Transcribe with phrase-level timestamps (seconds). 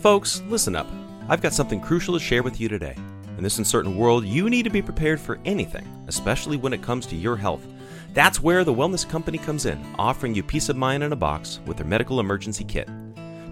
[0.00, 0.86] Folks, listen up.
[1.28, 2.94] I've got something crucial to share with you today.
[3.36, 7.04] In this uncertain world, you need to be prepared for anything, especially when it comes
[7.06, 7.66] to your health.
[8.14, 11.58] That's where the Wellness Company comes in, offering you peace of mind in a box
[11.66, 12.88] with their medical emergency kit.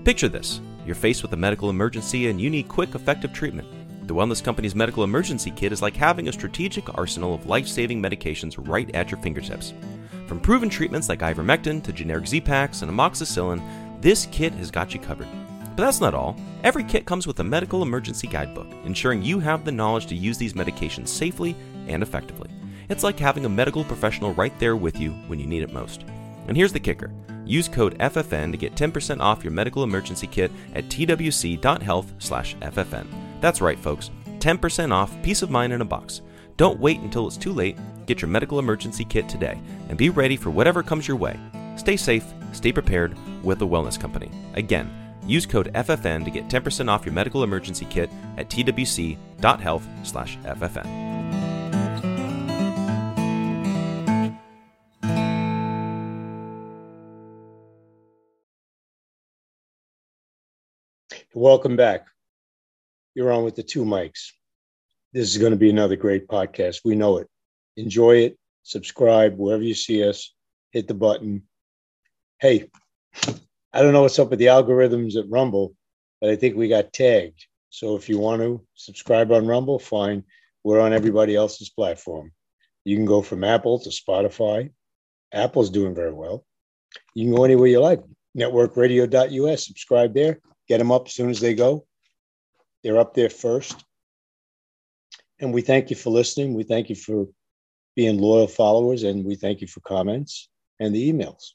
[0.05, 3.66] Picture this you're faced with a medical emergency and you need quick, effective treatment.
[4.06, 8.01] The Wellness Company's medical emergency kit is like having a strategic arsenal of life saving
[8.01, 9.74] medications right at your fingertips.
[10.28, 15.01] From proven treatments like ivermectin to generic Z-Paks and amoxicillin, this kit has got you
[15.01, 15.27] covered.
[15.77, 16.35] But that's not all.
[16.65, 20.39] Every kit comes with a medical emergency guidebook, ensuring you have the knowledge to use
[20.39, 21.55] these medications safely
[21.87, 22.49] and effectively.
[22.89, 26.07] It's like having a medical professional right there with you when you need it most.
[26.49, 27.12] And here's the kicker
[27.45, 33.07] use code FFN to get 10% off your medical emergency kit at twc.health/ffn.
[33.41, 34.11] That's right, folks.
[34.38, 36.23] 10% off, peace of mind in a box.
[36.57, 37.77] Don't wait until it's too late.
[38.07, 41.38] Get your medical emergency kit today and be ready for whatever comes your way.
[41.77, 44.30] Stay safe, stay prepared with the Wellness Company.
[44.55, 44.90] Again,
[45.29, 51.07] use code FFN to get 10% off your medical emergency kit at twc.health/ffn.
[61.38, 62.07] Welcome back.
[63.15, 64.33] You're on with the two Mikes.
[65.12, 66.81] This is going to be another great podcast.
[66.83, 67.28] We know it.
[67.77, 68.38] Enjoy it.
[68.62, 70.33] Subscribe wherever you see us.
[70.71, 71.43] Hit the button.
[72.41, 72.71] Hey,
[73.77, 75.75] I don't know what's up with the algorithms at Rumble,
[76.22, 77.44] but I think we got tagged.
[77.69, 80.25] So if you want to subscribe on Rumble, fine.
[80.65, 82.33] We're on everybody else's platform.
[82.87, 84.71] You can go from Apple to Spotify.
[85.31, 86.47] Apple's doing very well.
[87.15, 88.00] You can go anywhere you like.
[88.34, 90.41] Networkradio.us, subscribe there.
[90.69, 91.84] Get them up as soon as they go.
[92.83, 93.84] They're up there first.
[95.38, 96.55] And we thank you for listening.
[96.55, 97.27] We thank you for
[97.94, 100.49] being loyal followers, and we thank you for comments
[100.81, 101.50] and the emails.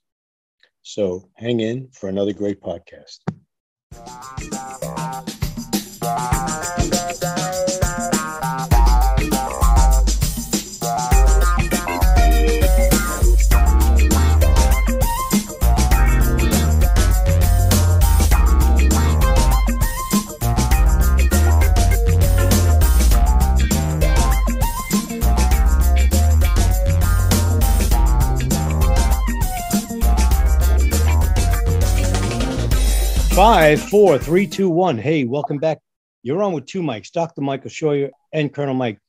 [0.83, 3.19] So hang in for another great podcast.
[33.35, 34.97] Five, four, three, two, one.
[34.97, 35.79] Hey, welcome back.
[36.21, 37.39] You're on with two Mikes, Dr.
[37.39, 38.99] Michael Scheuer and Colonel Mike.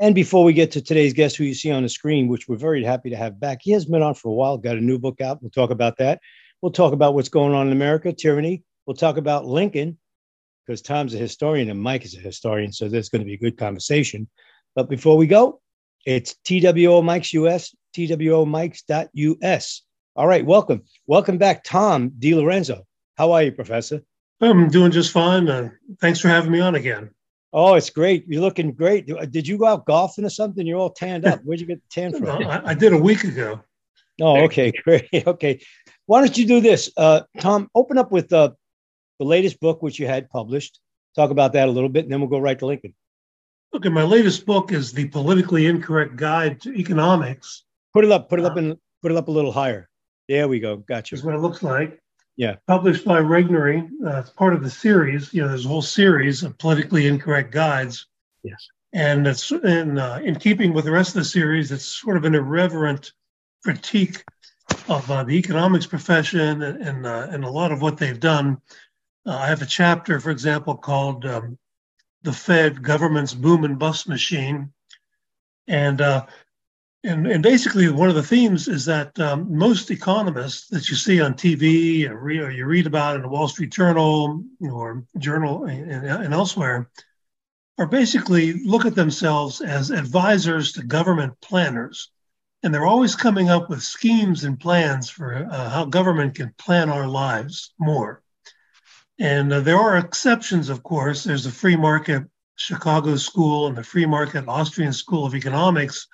[0.00, 2.56] And before we get to today's guest, who you see on the screen, which we're
[2.56, 4.98] very happy to have back, he has been on for a while, got a new
[4.98, 5.42] book out.
[5.42, 6.20] We'll talk about that.
[6.62, 8.64] We'll talk about what's going on in America, tyranny.
[8.86, 9.98] We'll talk about Lincoln,
[10.66, 12.72] because Tom's a historian and Mike is a historian.
[12.72, 14.26] So there's going to be a good conversation.
[14.74, 15.60] But before we go,
[16.06, 19.82] it's TWO Mikes US, TWO Mikes.us.
[20.16, 20.82] All right, welcome.
[21.06, 22.84] Welcome back, Tom DiLorenzo.
[23.20, 24.02] How are you, Professor?
[24.40, 25.46] I'm doing just fine.
[25.46, 25.68] Uh,
[26.00, 27.10] thanks for having me on again.
[27.52, 28.24] Oh, it's great.
[28.26, 29.06] You're looking great.
[29.30, 30.66] Did you go out golfing or something?
[30.66, 31.42] You're all tanned up.
[31.44, 32.46] Where'd you get the tan from?
[32.46, 33.60] I, I did a week ago.
[34.22, 35.06] Oh, okay, great.
[35.12, 35.60] Okay.
[36.06, 36.90] Why don't you do this?
[36.96, 38.52] Uh, Tom, open up with uh,
[39.18, 40.80] the latest book, which you had published.
[41.14, 42.94] Talk about that a little bit, and then we'll go right to Lincoln.
[43.74, 47.64] Okay, my latest book is The Politically Incorrect Guide to Economics.
[47.92, 49.90] Put it up, put it up, and put it up a little higher.
[50.26, 50.78] There we go.
[50.78, 51.16] Gotcha.
[51.16, 51.99] Is what it looks like.
[52.40, 52.54] Yeah.
[52.66, 53.86] Published by Regnery.
[54.02, 55.34] Uh, it's part of the series.
[55.34, 58.06] You know, there's a whole series of politically incorrect guides.
[58.42, 58.66] Yes.
[58.94, 62.24] And it's in, uh, in keeping with the rest of the series, it's sort of
[62.24, 63.12] an irreverent
[63.62, 64.24] critique
[64.88, 68.56] of uh, the economics profession and, and, uh, and, a lot of what they've done.
[69.26, 71.58] Uh, I have a chapter, for example, called um,
[72.22, 74.72] The Fed Government's Boom and Bust Machine.
[75.68, 76.24] And uh,
[77.02, 81.20] and, and basically, one of the themes is that um, most economists that you see
[81.20, 85.64] on TV or, re- or, you read about in the Wall Street Journal or Journal
[85.64, 86.90] and, and elsewhere
[87.78, 92.10] are basically look at themselves as advisors to government planners.
[92.62, 96.90] And they're always coming up with schemes and plans for uh, how government can plan
[96.90, 98.22] our lives more.
[99.18, 101.24] And uh, there are exceptions, of course.
[101.24, 102.24] There's the free market
[102.56, 106.06] Chicago School and the free market Austrian School of Economics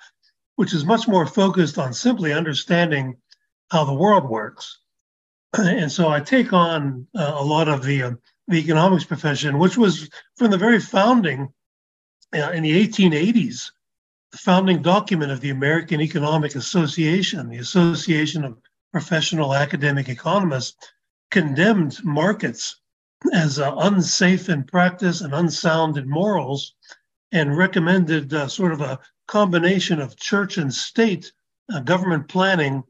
[0.57, 3.15] which is much more focused on simply understanding
[3.71, 4.79] how the world works.
[5.57, 8.11] And so I take on uh, a lot of the, uh,
[8.47, 11.53] the economics profession, which was from the very founding
[12.35, 13.71] uh, in the 1880s,
[14.31, 18.57] the founding document of the American Economic Association, the Association of
[18.91, 20.75] Professional Academic Economists,
[21.29, 22.81] condemned markets
[23.33, 26.73] as uh, unsafe in practice and unsound in morals,
[27.31, 31.31] and recommended uh, sort of a combination of church and state
[31.73, 32.83] uh, government planning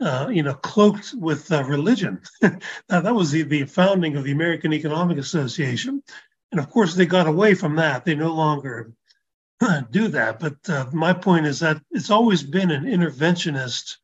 [0.00, 2.20] uh, you know, cloaked with uh, religion.
[2.42, 6.02] now, that was the, the founding of the American Economic Association.
[6.50, 8.04] And of course, they got away from that.
[8.04, 8.92] They no longer
[9.90, 10.40] do that.
[10.40, 13.96] But uh, my point is that it's always been an interventionist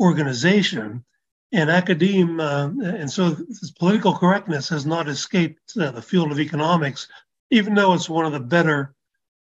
[0.00, 1.04] organization.
[1.52, 3.36] And academia, uh, and so
[3.78, 7.06] political correctness has not escaped uh, the field of economics,
[7.50, 8.94] even though it's one of the better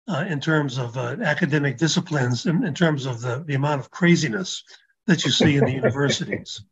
[0.08, 4.62] uh, in terms of academic disciplines, in, in terms of the, the amount of craziness
[5.06, 6.62] that you see in the universities.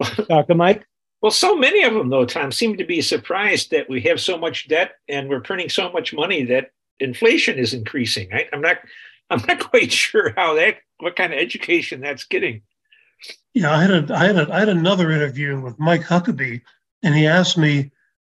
[0.28, 0.54] Dr.
[0.54, 0.86] Mike?
[1.20, 4.36] Well, so many of them, though, Tom, seem to be surprised that we have so
[4.36, 8.32] much debt and we're printing so much money that inflation is increasing.
[8.32, 8.78] I, I'm not,
[9.30, 12.62] I'm not quite sure how that, what kind of education that's getting.
[13.54, 16.60] Yeah, I had a, I had a, I had another interview with Mike Huckabee,
[17.04, 17.92] and he asked me,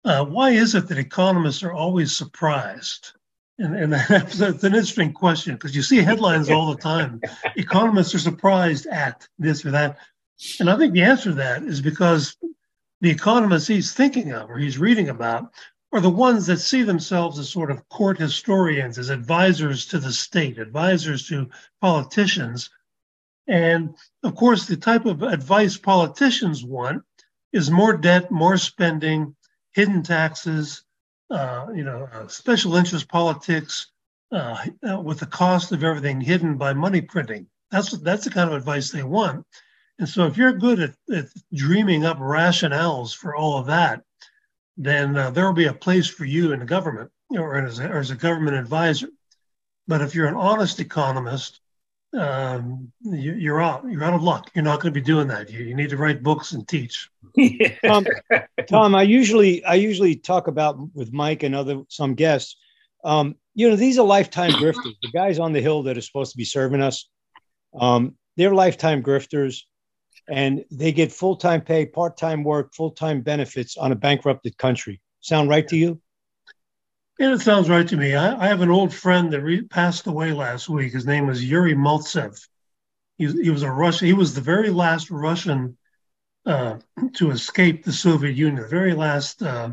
[0.06, 3.12] uh, "Why is it that economists are always surprised?"
[3.57, 7.22] And, and that's, that's an interesting question because you see headlines all the time.
[7.56, 9.98] Economists are surprised at this or that.
[10.60, 12.36] And I think the answer to that is because
[13.02, 15.52] the economists he's thinking of or he's reading about
[15.94, 20.12] are the ones that see themselves as sort of court historians, as advisors to the
[20.12, 21.50] state, advisors to
[21.80, 22.69] politicians.
[23.48, 27.04] And of course, the type of advice politicians want
[27.54, 29.35] is more debt, more spending,
[29.75, 30.83] hidden taxes,
[31.30, 33.92] uh, you know, uh, special interest politics
[34.31, 34.57] uh,
[34.89, 37.45] uh, with the cost of everything hidden by money printing.
[37.72, 39.45] That's that's the kind of advice they want.
[40.00, 44.01] And so, if you're good at, at dreaming up rationales for all of that,
[44.77, 48.00] then uh, there will be a place for you in the government or as, or
[48.00, 49.10] as a government advisor.
[49.88, 51.60] But if you're an honest economist,
[52.17, 53.85] um, you, are out.
[53.89, 54.50] You're out of luck.
[54.53, 55.50] You're not going to be doing that.
[55.50, 57.09] You, you need to write books and teach.
[57.85, 58.06] Tom,
[58.67, 62.57] Tom, I usually I usually talk about with Mike and other some guests.
[63.03, 64.94] Um, you know, these are lifetime grifters.
[65.01, 67.07] The guys on the hill that are supposed to be serving us,
[67.79, 69.62] um, they're lifetime grifters,
[70.29, 74.57] and they get full time pay, part time work, full time benefits on a bankrupted
[74.57, 75.01] country.
[75.21, 76.01] Sound right to you?
[77.17, 78.13] Yeah, it sounds right to me.
[78.13, 80.94] I, I have an old friend that re- passed away last week.
[80.94, 82.45] His name was Yuri Maltsev.
[83.17, 84.07] He, he was a Russian.
[84.07, 85.77] He was the very last Russian
[86.45, 86.79] uh,
[87.13, 88.62] to escape the Soviet Union.
[88.62, 89.41] The very last.
[89.41, 89.71] Uh,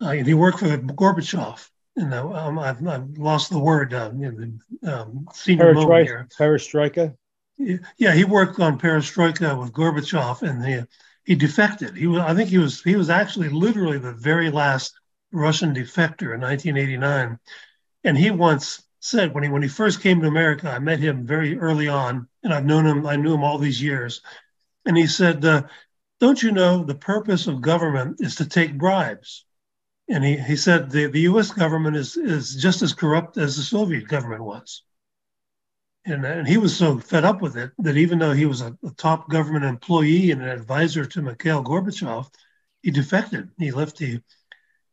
[0.00, 1.66] uh, he worked for Gorbachev.
[1.96, 3.94] And um, I've, I've, lost the word.
[3.94, 6.04] Uh, you know, um, senior Perestroika.
[6.04, 6.28] Here.
[6.38, 7.16] Perestroika.
[7.96, 10.82] Yeah, he worked on Perestroika with Gorbachev, and he
[11.24, 11.96] he defected.
[11.96, 12.20] He was.
[12.20, 12.82] I think he was.
[12.82, 14.92] He was actually literally the very last
[15.32, 17.38] Russian defector in 1989.
[18.04, 21.26] And he once said when he when he first came to America, I met him
[21.26, 23.06] very early on, and I've known him.
[23.06, 24.20] I knew him all these years,
[24.84, 25.62] and he said, uh,
[26.20, 29.44] "Don't you know the purpose of government is to take bribes?"
[30.08, 31.50] And he, he said the, the U.S.
[31.50, 34.82] government is is just as corrupt as the Soviet government was.
[36.04, 38.78] And, and he was so fed up with it that even though he was a,
[38.84, 42.30] a top government employee and an advisor to Mikhail Gorbachev,
[42.82, 43.50] he defected.
[43.58, 44.20] He left the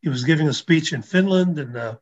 [0.04, 1.96] he was giving a speech in Finland, and uh,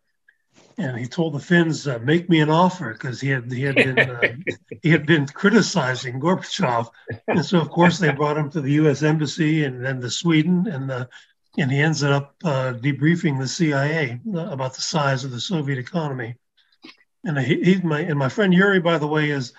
[0.76, 3.76] and he told the Finns, uh, "Make me an offer," because he had he had
[3.76, 4.34] been uh,
[4.82, 6.90] he had been criticizing Gorbachev,
[7.28, 9.04] and so of course they brought him to the U.S.
[9.04, 11.06] embassy and then to Sweden, and uh,
[11.56, 16.34] and he ends up uh, debriefing the CIA about the size of the Soviet economy.
[17.22, 19.52] And he, he my and my friend Yuri, by the way, is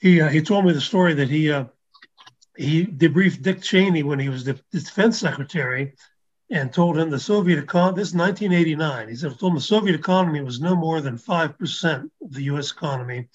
[0.00, 1.46] he uh, he told me the story that he
[2.58, 5.94] he debriefed Dick Cheney when he was the defense secretary
[6.50, 9.94] and told him the Soviet economy, this is 1989, he said, told him the Soviet
[9.94, 13.28] economy was no more than 5% of the US economy.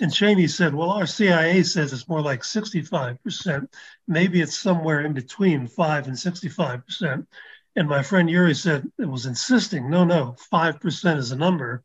[0.00, 3.68] And Cheney said, well, our CIA says it's more like 65%.
[4.08, 7.26] Maybe it's somewhere in between 5 and 65%.
[7.76, 11.84] And my friend Yuri said, it was insisting, no, no, 5% is a number.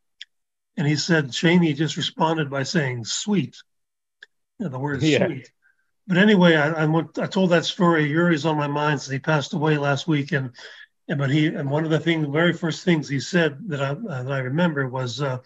[0.77, 3.57] And he said, Cheney just responded by saying, sweet.
[4.59, 5.27] the word yeah.
[5.27, 5.51] sweet.
[6.09, 8.09] But anyway, I, I, went, I told that story.
[8.09, 10.49] Yuri's on my mind since he passed away last week, and,
[11.07, 13.79] and but he and one of the things, the very first things he said that
[13.79, 15.37] I uh, that I remember was, uh,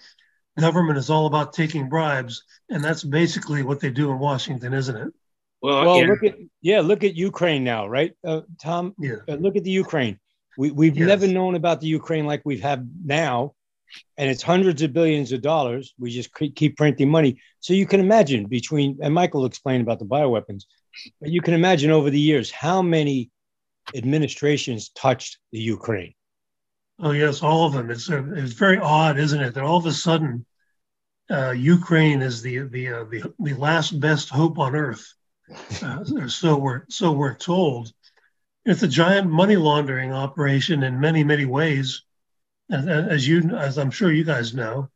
[0.57, 4.95] "Government is all about taking bribes," and that's basically what they do in Washington, isn't
[4.95, 5.13] it?
[5.61, 6.07] Well, well yeah.
[6.07, 8.95] look at yeah, look at Ukraine now, right, uh, Tom?
[8.97, 9.17] Yeah.
[9.27, 10.17] Uh, look at the Ukraine.
[10.57, 11.07] We we've yes.
[11.09, 13.53] never known about the Ukraine like we've had now
[14.17, 15.93] and it's hundreds of billions of dollars.
[15.97, 17.39] We just keep printing money.
[17.59, 20.63] So you can imagine between, and Michael explained about the bioweapons,
[21.19, 23.31] but you can imagine over the years how many
[23.95, 26.13] administrations touched the Ukraine.
[26.99, 27.89] Oh yes, all of them.
[27.89, 29.55] It's it's very odd, isn't it?
[29.55, 30.45] That all of a sudden,
[31.29, 35.11] uh, Ukraine is the the, uh, the the last best hope on earth.
[35.81, 37.91] Uh, so we're so we're told.
[38.65, 42.03] It's a giant money laundering operation in many many ways
[42.71, 44.89] as you as I'm sure you guys know.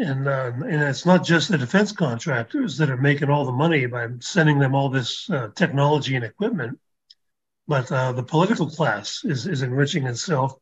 [0.00, 3.86] And, uh, and it's not just the defense contractors that are making all the money
[3.86, 6.78] by sending them all this uh, technology and equipment,
[7.66, 10.54] but uh, the political class is, is enriching itself.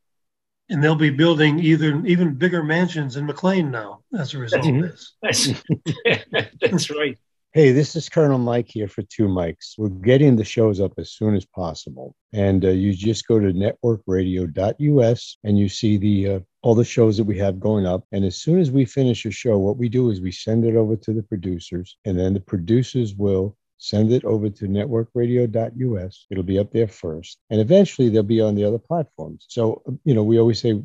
[0.68, 4.82] And they'll be building either even bigger mansions in McLean now as a result of
[4.82, 5.14] this.
[5.22, 5.62] That's,
[6.60, 7.16] that's right.
[7.56, 9.76] Hey, this is Colonel Mike here for Two Mikes.
[9.78, 12.14] We're getting the shows up as soon as possible.
[12.34, 17.16] And uh, you just go to networkradio.us and you see the uh, all the shows
[17.16, 18.04] that we have going up.
[18.12, 20.76] And as soon as we finish a show, what we do is we send it
[20.76, 26.26] over to the producers, and then the producers will send it over to networkradio.us.
[26.30, 27.38] It'll be up there first.
[27.48, 29.46] And eventually they'll be on the other platforms.
[29.48, 30.82] So, you know, we always say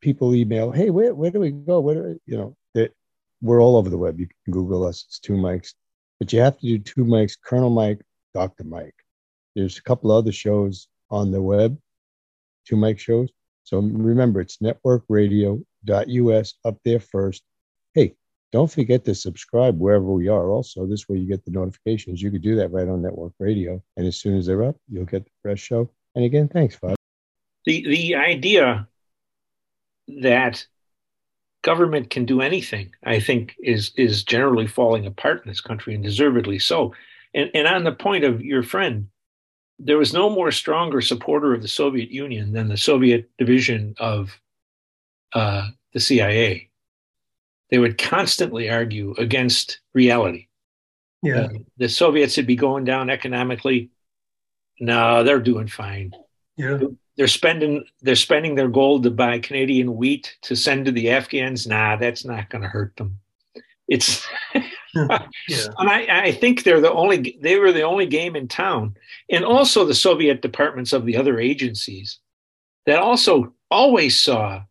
[0.00, 1.80] people email, hey, where, where do we go?
[1.80, 2.94] Where do, you know, that
[3.42, 4.18] we're all over the web.
[4.18, 5.04] You can Google us.
[5.06, 5.74] It's two Mikes
[6.20, 8.02] but you have to do two Mikes Colonel Mike,
[8.34, 8.64] Dr.
[8.64, 8.94] Mike.
[9.56, 11.76] There's a couple other shows on the web,
[12.68, 13.30] two mic shows.
[13.64, 17.42] So remember, it's networkradio.us up there first.
[17.94, 18.14] Hey,
[18.52, 20.50] don't forget to subscribe wherever we are.
[20.50, 22.20] Also, this way you get the notifications.
[22.20, 23.82] You could do that right on network radio.
[23.96, 25.90] And as soon as they're up, you'll get the fresh show.
[26.14, 26.96] And again, thanks, Bob.
[27.64, 28.88] The, the idea
[30.08, 30.66] that
[31.62, 36.02] government can do anything, I think, is is generally falling apart in this country, and
[36.02, 36.94] deservedly so.
[37.34, 39.08] And and on the point of your friend,
[39.78, 44.38] there was no more stronger supporter of the Soviet Union than the Soviet division of
[45.32, 46.70] uh, the CIA.
[47.70, 50.48] They would constantly argue against reality.
[51.22, 53.90] Yeah, uh, the Soviets would be going down economically.
[54.80, 56.12] No, they're doing fine.
[56.56, 56.78] Yeah,
[57.20, 61.66] they're spending they're spending their gold to buy Canadian wheat to send to the Afghans.
[61.66, 63.20] Nah, that's not going to hurt them.
[63.88, 64.24] It's
[64.54, 64.60] hmm.
[65.46, 65.66] yeah.
[65.76, 68.96] and I, I think they're the only they were the only game in town,
[69.28, 72.20] and also the Soviet departments of the other agencies
[72.86, 74.62] that also always saw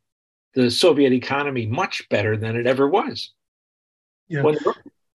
[0.56, 3.32] the Soviet economy much better than it ever was.
[4.28, 4.42] Yeah.
[4.42, 4.58] When,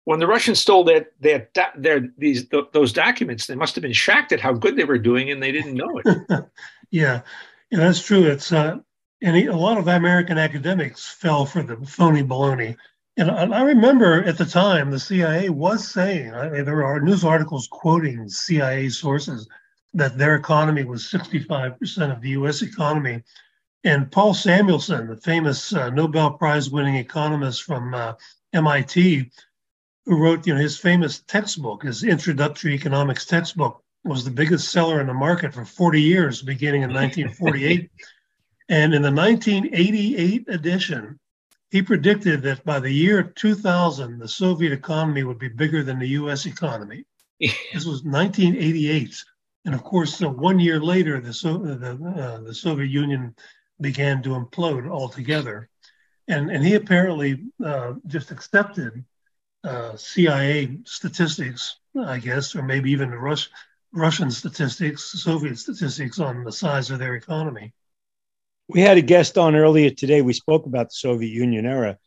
[0.04, 1.48] when the Russians stole that that
[1.78, 5.30] their these those documents, they must have been shocked at how good they were doing,
[5.30, 6.44] and they didn't know it.
[6.92, 7.22] Yeah,
[7.70, 8.24] yeah, that's true.
[8.24, 8.78] It's uh,
[9.22, 12.76] and a lot of American academics fell for the phony baloney.
[13.16, 17.24] And I remember at the time the CIA was saying I mean, there are news
[17.24, 19.48] articles quoting CIA sources
[19.94, 22.62] that their economy was 65% of the U.S.
[22.62, 23.22] economy.
[23.84, 28.14] And Paul Samuelson, the famous uh, Nobel Prize winning economist from uh,
[28.52, 29.30] MIT,
[30.06, 35.00] who wrote you know his famous textbook, his introductory economics textbook, was the biggest seller
[35.00, 37.90] in the market for 40 years, beginning in 1948.
[38.68, 41.18] and in the 1988 edition,
[41.70, 46.08] he predicted that by the year 2000, the Soviet economy would be bigger than the
[46.08, 47.04] US economy.
[47.40, 49.24] this was 1988.
[49.64, 53.34] And of course, so one year later, the, so, the, uh, the Soviet Union
[53.80, 55.68] began to implode altogether.
[56.28, 59.04] And, and he apparently uh, just accepted
[59.64, 63.48] uh, CIA statistics, I guess, or maybe even the Rus-
[63.92, 67.72] Russian statistics, Soviet statistics on the size of their economy.
[68.68, 70.22] We had a guest on earlier today.
[70.22, 71.98] We spoke about the Soviet Union era,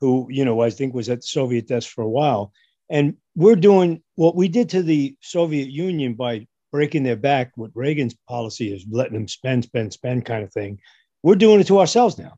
[0.00, 2.52] who, you know, I think was at the Soviet desk for a while.
[2.88, 7.70] And we're doing what we did to the Soviet Union by breaking their back, what
[7.74, 10.78] Reagan's policy is, letting them spend, spend, spend kind of thing.
[11.22, 12.36] We're doing it to ourselves now.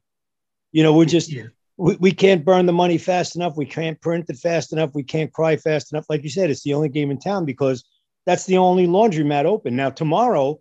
[0.73, 1.47] You know, we're just, yeah.
[1.77, 3.57] we, we can't burn the money fast enough.
[3.57, 4.91] We can't print it fast enough.
[4.95, 6.07] We can't cry fast enough.
[6.09, 7.85] Like you said, it's the only game in town because
[8.27, 9.77] that's the only laundromat open.
[9.77, 10.61] Now, tomorrow,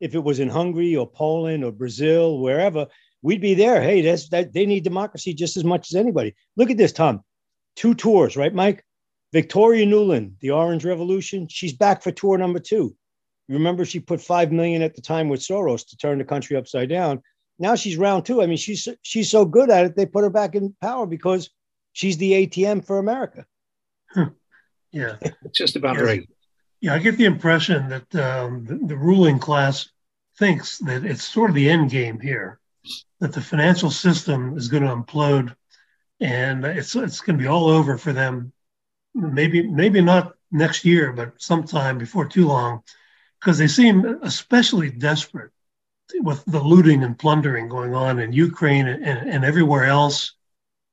[0.00, 2.86] if it was in Hungary or Poland or Brazil, wherever,
[3.22, 3.82] we'd be there.
[3.82, 6.34] Hey, that's that they need democracy just as much as anybody.
[6.56, 7.22] Look at this, Tom.
[7.76, 8.84] Two tours, right, Mike?
[9.32, 12.96] Victoria Nuland, the Orange Revolution, she's back for tour number two.
[13.48, 16.88] Remember, she put five million at the time with Soros to turn the country upside
[16.88, 17.22] down.
[17.58, 18.42] Now she's round two.
[18.42, 21.50] I mean, she's she's so good at it, they put her back in power because
[21.92, 23.44] she's the ATM for America.
[24.92, 26.02] Yeah, it's just about yeah.
[26.02, 26.28] right.
[26.80, 29.90] Yeah, I get the impression that um, the, the, ruling class
[30.38, 32.58] thinks that it's sort of the end game here,
[33.18, 35.54] that the financial system is going to implode,
[36.20, 38.52] and it's it's going to be all over for them.
[39.14, 42.82] Maybe maybe not next year, but sometime before too long,
[43.38, 45.52] because they seem especially desperate
[46.20, 50.34] with the looting and plundering going on in Ukraine and, and everywhere else.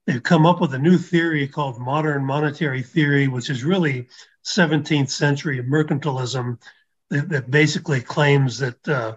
[0.08, 4.08] They've come up with a new theory called modern monetary theory, which is really
[4.46, 6.60] 17th century mercantilism
[7.10, 9.16] that, that basically claims that uh,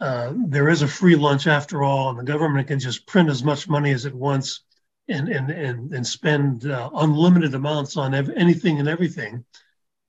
[0.00, 3.42] uh, there is a free lunch after all, and the government can just print as
[3.42, 4.60] much money as it wants
[5.08, 9.42] and and and, and spend uh, unlimited amounts on ev- anything and everything.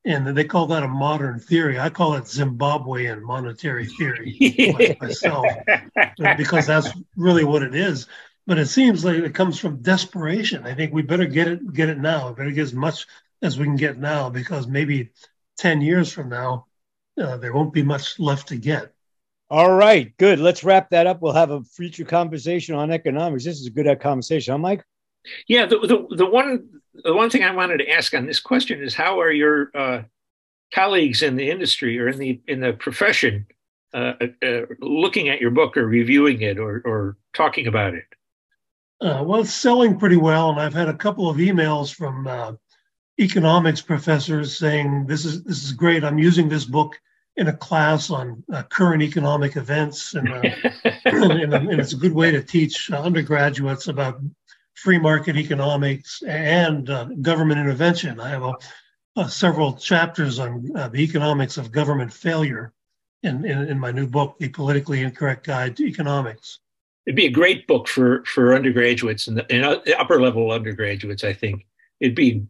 [0.04, 1.80] And they call that a modern theory.
[1.80, 5.48] I call it Zimbabwean monetary theory myself,
[6.38, 8.08] because that's really what it is.
[8.48, 10.66] But it seems like it comes from desperation.
[10.66, 12.30] I think we better get it get it now.
[12.30, 13.08] We better get as much
[13.42, 15.10] as we can get now because maybe
[15.58, 16.68] ten years from now
[17.20, 18.94] uh, there won't be much left to get.
[19.50, 20.40] All right, good.
[20.40, 21.22] Let's wrap that up.
[21.22, 23.46] We'll have a future conversation on economics.
[23.46, 24.84] This is a good conversation, huh, Mike?
[25.48, 28.82] Yeah, the, the, the one the one thing I wanted to ask on this question
[28.82, 30.04] is how are your uh,
[30.74, 33.48] colleagues in the industry or in the in the profession
[33.94, 38.06] uh, uh, looking at your book or reviewing it or, or talking about it?
[39.06, 42.54] Uh, well, it's selling pretty well, and I've had a couple of emails from uh,
[43.20, 46.04] economics professors saying this is this is great.
[46.04, 47.00] I'm using this book
[47.36, 50.42] in a class on uh, current economic events, and, uh,
[51.06, 54.20] and, and, it's a good way to teach undergraduates about
[54.74, 58.20] free market economics and uh, government intervention.
[58.20, 58.54] I have a,
[59.18, 62.74] a several chapters on uh, the economics of government failure
[63.22, 66.60] in, in, in, my new book, The Politically Incorrect Guide to Economics.
[67.06, 71.34] It'd be a great book for, for undergraduates and, and uh, upper level undergraduates, I
[71.34, 71.66] think.
[72.00, 72.46] It'd be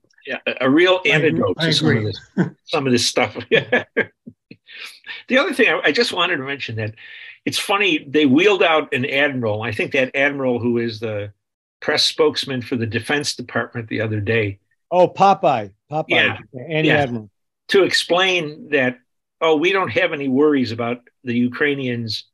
[0.62, 2.20] a real antidote to some of, this,
[2.66, 3.38] some of this stuff.
[3.50, 6.96] the other thing I, I just wanted to mention that
[7.46, 9.62] it's funny, they wheeled out an admiral.
[9.62, 11.32] I think that admiral who is the
[11.80, 14.60] press spokesman for the Defense Department the other day.
[14.90, 16.94] Oh, Popeye, Popeye, yeah, yeah.
[16.94, 17.30] Admiral.
[17.70, 19.00] To explain that,
[19.42, 22.26] oh, we don't have any worries about the Ukrainians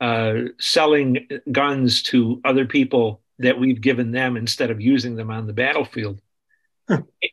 [0.00, 5.46] uh, selling guns to other people that we've given them instead of using them on
[5.46, 6.20] the battlefield.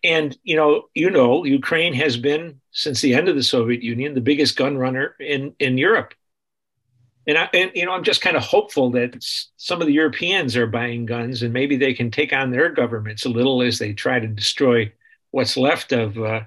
[0.03, 4.13] and you know, you know, Ukraine has been since the end of the Soviet Union
[4.13, 6.13] the biggest gun runner in in Europe
[7.27, 9.15] and I, and you know, I'm just kind of hopeful that
[9.58, 13.25] some of the Europeans are buying guns, and maybe they can take on their governments
[13.25, 14.91] a little as they try to destroy
[15.30, 16.41] what's left of uh,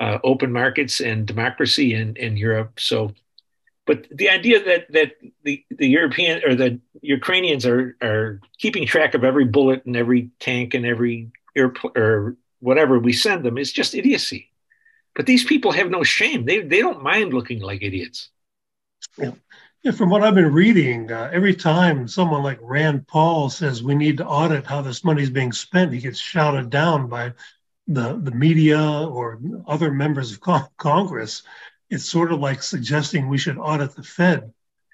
[0.00, 2.80] uh, open markets and democracy in, in Europe.
[2.80, 3.14] So,
[3.86, 5.12] but the idea that that
[5.44, 10.30] the the European or the Ukrainians are are keeping track of every bullet and every
[10.40, 14.50] tank and every airplane or whatever we send them is just idiocy.
[15.14, 16.44] But these people have no shame.
[16.44, 18.28] They they don't mind looking like idiots.
[19.16, 19.32] Yeah.
[19.82, 23.94] Yeah, from what I've been reading, uh, every time someone like Rand Paul says we
[23.94, 27.34] need to audit how this money is being spent, he gets shouted down by
[27.86, 31.44] the, the media or other members of co- Congress.
[31.90, 34.52] It's sort of like suggesting we should audit the Fed.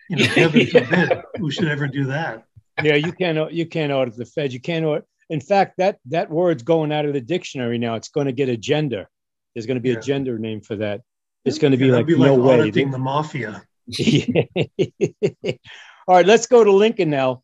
[0.08, 2.44] You know, heaven forbid we should ever do that.
[2.82, 4.52] Yeah, you can't you can't audit the Fed.
[4.52, 5.04] You can't audit.
[5.30, 7.94] In fact, that that word's going out of the dictionary now.
[7.94, 9.08] It's going to get a gender.
[9.54, 9.98] There's going to be yeah.
[9.98, 11.02] a gender name for that.
[11.44, 12.60] It's going to be yeah, like, be like no way.
[12.60, 13.62] Auditing the mafia.
[16.08, 17.42] All right, let's go to Lincoln now.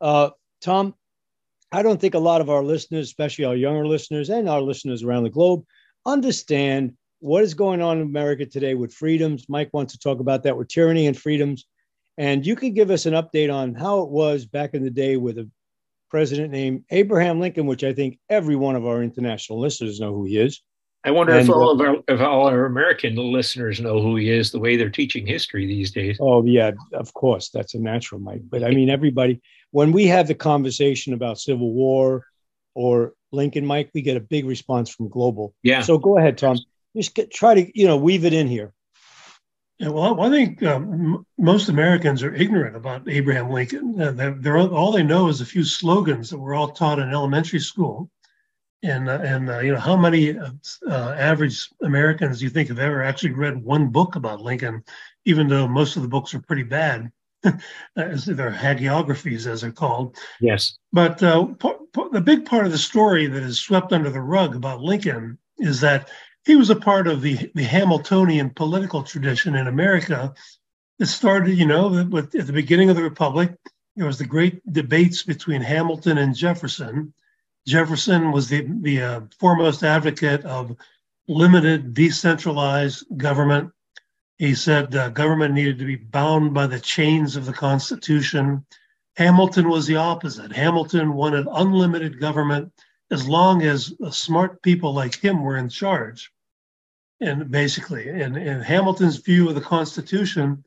[0.00, 0.30] Uh,
[0.60, 0.94] Tom,
[1.70, 5.02] I don't think a lot of our listeners, especially our younger listeners and our listeners
[5.02, 5.64] around the globe,
[6.06, 9.46] understand what is going on in America today with freedoms.
[9.48, 11.66] Mike wants to talk about that with tyranny and freedoms.
[12.18, 15.16] And you can give us an update on how it was back in the day
[15.16, 15.48] with a
[16.10, 20.26] president named Abraham Lincoln, which I think every one of our international listeners know who
[20.26, 20.60] he is.
[21.02, 24.28] I wonder and, if all of our if all our American listeners know who he
[24.28, 26.18] is, the way they're teaching history these days.
[26.20, 28.42] Oh yeah, of course, that's a natural, Mike.
[28.50, 29.40] But I mean, everybody.
[29.70, 32.26] When we have the conversation about Civil War
[32.74, 35.54] or Lincoln, Mike, we get a big response from global.
[35.62, 35.80] Yeah.
[35.80, 36.58] So go ahead, Tom.
[36.96, 38.72] Just get, try to you know weave it in here.
[39.78, 44.00] Yeah, well, I think um, most Americans are ignorant about Abraham Lincoln.
[44.00, 47.10] Uh, they're, they're, all they know is a few slogans that were all taught in
[47.10, 48.08] elementary school
[48.84, 52.78] and uh, and uh, you know how many uh, average Americans do you think have
[52.78, 54.84] ever actually read one book about Lincoln,
[55.24, 57.10] even though most of the books are pretty bad.
[57.96, 60.16] as they're hagiographies, as they're called.
[60.40, 60.78] Yes.
[60.94, 61.48] But uh,
[62.10, 65.78] the big part of the story that is swept under the rug about Lincoln is
[65.82, 66.08] that
[66.44, 70.34] he was a part of the, the Hamiltonian political tradition in America
[70.98, 73.54] that started, you know, with, at the beginning of the Republic.
[73.96, 77.14] There was the great debates between Hamilton and Jefferson
[77.66, 80.76] Jefferson was the, the uh, foremost advocate of
[81.28, 83.70] limited, decentralized government.
[84.36, 88.66] He said uh, government needed to be bound by the chains of the Constitution.
[89.16, 90.52] Hamilton was the opposite.
[90.52, 92.70] Hamilton wanted unlimited government
[93.10, 96.32] as long as smart people like him were in charge.
[97.24, 100.62] And basically, in, in Hamilton's view of the Constitution,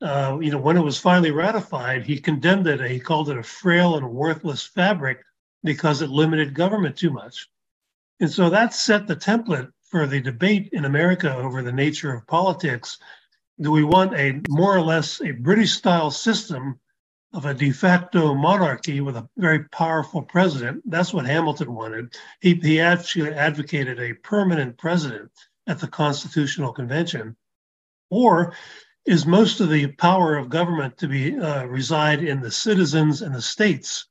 [0.00, 2.80] uh, you know, when it was finally ratified, he condemned it.
[2.80, 5.22] He called it a frail and worthless fabric
[5.62, 7.48] because it limited government too much.
[8.18, 12.26] And so that set the template for the debate in America over the nature of
[12.26, 12.98] politics.
[13.60, 16.80] Do we want a more or less a British style system
[17.32, 20.82] of a de facto monarchy with a very powerful president?
[20.84, 22.16] That's what Hamilton wanted.
[22.40, 25.30] He, he actually advocated a permanent president
[25.66, 27.36] at the Constitutional Convention.
[28.10, 28.54] Or
[29.04, 33.34] is most of the power of government to be uh, reside in the citizens and
[33.34, 34.06] the states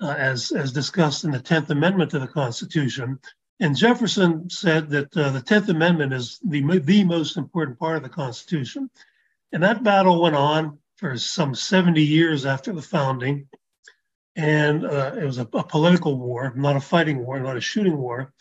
[0.00, 3.18] uh, as, as discussed in the 10th Amendment to the Constitution.
[3.60, 8.04] And Jefferson said that uh, the 10th Amendment is the, the most important part of
[8.04, 8.88] the Constitution.
[9.52, 13.48] And that battle went on for some 70 years after the founding.
[14.36, 17.96] And uh, it was a, a, political war, not a fighting war, not a shooting
[17.96, 18.32] war.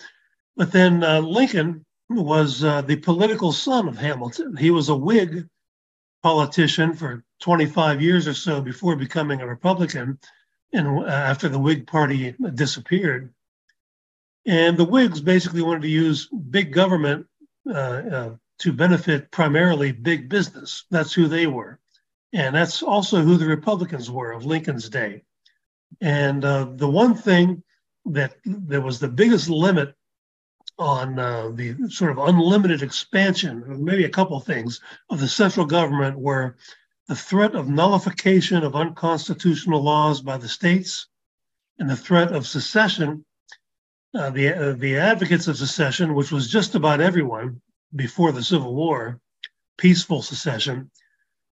[0.55, 4.55] But then uh, Lincoln was uh, the political son of Hamilton.
[4.55, 5.47] He was a Whig
[6.23, 10.19] politician for 25 years or so before becoming a Republican
[10.73, 13.33] and uh, after the Whig Party disappeared.
[14.45, 17.27] And the Whigs basically wanted to use big government
[17.69, 20.85] uh, uh, to benefit primarily big business.
[20.89, 21.79] That's who they were.
[22.33, 25.23] And that's also who the Republicans were of Lincoln's day.
[26.01, 27.63] And uh, the one thing
[28.05, 29.95] that that was the biggest limit
[30.79, 36.19] on uh, the sort of unlimited expansion, maybe a couple things, of the central government
[36.19, 36.55] were
[37.07, 41.07] the threat of nullification of unconstitutional laws by the states
[41.79, 43.23] and the threat of secession.
[44.13, 47.61] Uh, the, uh, the advocates of secession, which was just about everyone
[47.95, 49.19] before the Civil War,
[49.77, 50.89] peaceful secession,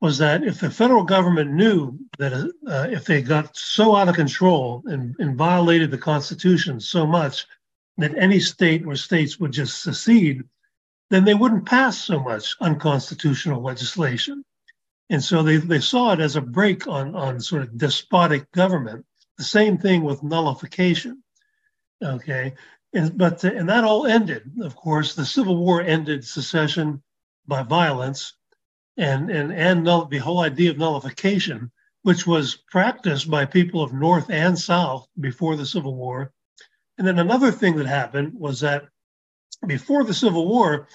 [0.00, 4.16] was that if the federal government knew that uh, if they got so out of
[4.16, 7.46] control and, and violated the Constitution so much
[7.98, 10.42] that any state or states would just secede,
[11.10, 14.44] then they wouldn't pass so much unconstitutional legislation.
[15.10, 19.04] And so they, they saw it as a brake on, on sort of despotic government.
[19.36, 21.22] The same thing with nullification.
[22.02, 22.54] Okay.
[22.94, 24.50] And, but, and that all ended.
[24.62, 27.02] Of course, the Civil War ended secession
[27.46, 28.34] by violence
[28.96, 31.70] and, and, and null, the whole idea of nullification,
[32.02, 36.32] which was practiced by people of North and South before the Civil War.
[37.02, 38.84] And then another thing that happened was that
[39.66, 40.86] before the Civil War,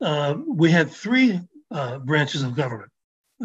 [0.00, 1.38] uh, we had three
[1.70, 2.90] uh, branches of government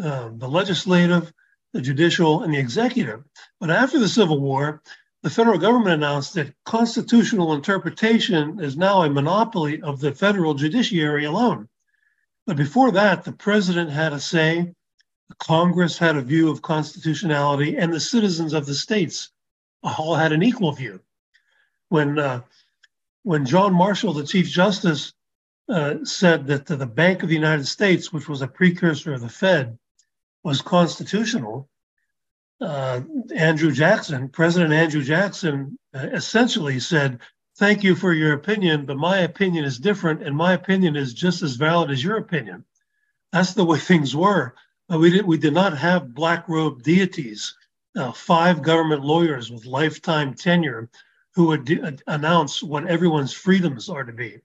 [0.02, 1.30] uh, the legislative,
[1.74, 3.22] the judicial, and the executive.
[3.60, 4.80] But after the Civil War,
[5.22, 11.26] the federal government announced that constitutional interpretation is now a monopoly of the federal judiciary
[11.26, 11.68] alone.
[12.46, 14.72] But before that, the president had a say,
[15.38, 19.30] Congress had a view of constitutionality, and the citizens of the states
[19.82, 21.02] all had an equal view.
[21.94, 22.40] When uh,
[23.22, 25.12] when John Marshall, the Chief Justice,
[25.68, 29.28] uh, said that the Bank of the United States, which was a precursor of the
[29.28, 29.78] Fed,
[30.42, 31.68] was constitutional,
[32.60, 33.00] uh,
[33.36, 37.20] Andrew Jackson, President Andrew Jackson, uh, essentially said,
[37.58, 41.42] Thank you for your opinion, but my opinion is different, and my opinion is just
[41.42, 42.64] as valid as your opinion.
[43.30, 44.56] That's the way things were.
[44.92, 47.54] Uh, we, did, we did not have black robe deities,
[47.94, 50.90] uh, five government lawyers with lifetime tenure
[51.34, 54.38] who would de- announce what everyone's freedoms are to be.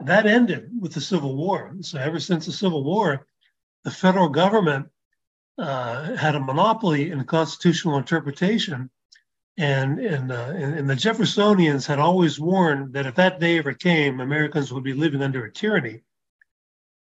[0.00, 1.74] That ended with the Civil War.
[1.80, 3.26] So, ever since the Civil War,
[3.84, 4.88] the federal government
[5.58, 8.90] uh, had a monopoly in constitutional interpretation.
[9.56, 14.20] And, and, uh, and, the Jeffersonians had always warned that if that day ever came,
[14.20, 16.02] Americans would be living under a tyranny.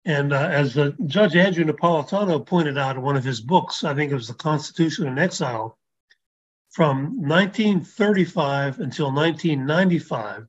[0.06, 0.74] And uh, as
[1.06, 4.34] Judge Andrew Napolitano pointed out in one of his books, I think it was The
[4.34, 5.78] Constitution in Exile,
[6.78, 10.46] from 1935 until 1995,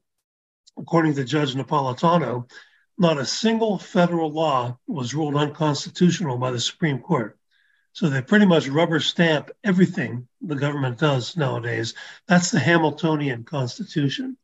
[0.76, 2.50] according to Judge Napolitano,
[2.98, 7.38] not a single federal law was ruled unconstitutional by the Supreme Court.
[7.94, 11.94] So they pretty much rubber stamp everything the government does nowadays.
[12.26, 14.36] That's the Hamiltonian Constitution.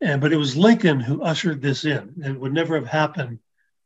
[0.00, 2.14] And but it was Lincoln who ushered this in.
[2.24, 3.40] It would never have happened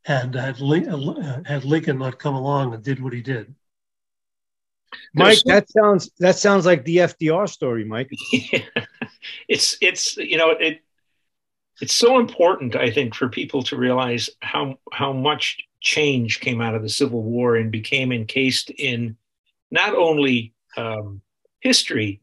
[0.04, 3.54] had had, uh, had Lincoln not come along and did what he did.
[5.14, 8.10] Mike, that sounds that sounds like the FDR story, Mike.
[8.32, 8.84] Yeah.
[9.48, 10.80] It's it's you know it
[11.80, 16.74] it's so important I think for people to realize how how much change came out
[16.74, 19.16] of the Civil War and became encased in
[19.70, 21.20] not only um,
[21.60, 22.20] history,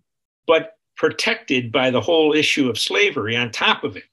[0.47, 4.04] but protected by the whole issue of slavery on top of it.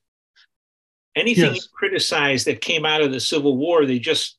[1.15, 1.67] Anything yes.
[1.67, 4.37] criticized that came out of the Civil War, they just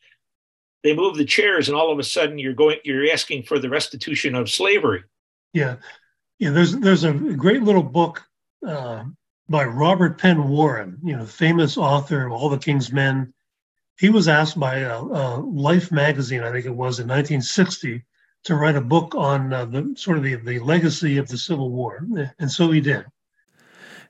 [0.84, 3.69] they move the chairs, and all of a sudden you're going you're asking for the
[3.69, 5.04] restitution of slavery.
[5.54, 5.78] Yeah,
[6.39, 6.52] yeah.
[6.52, 8.24] There's there's a great little book
[8.65, 9.04] uh,
[9.50, 13.34] by Robert Penn Warren, you know, famous author of All the King's Men
[14.00, 18.04] he was asked by uh, Life magazine, I think it was in 1960,
[18.46, 21.69] to write a book on uh, the sort of the, the legacy of the Civil
[21.69, 22.06] War,
[22.39, 23.06] and so he did.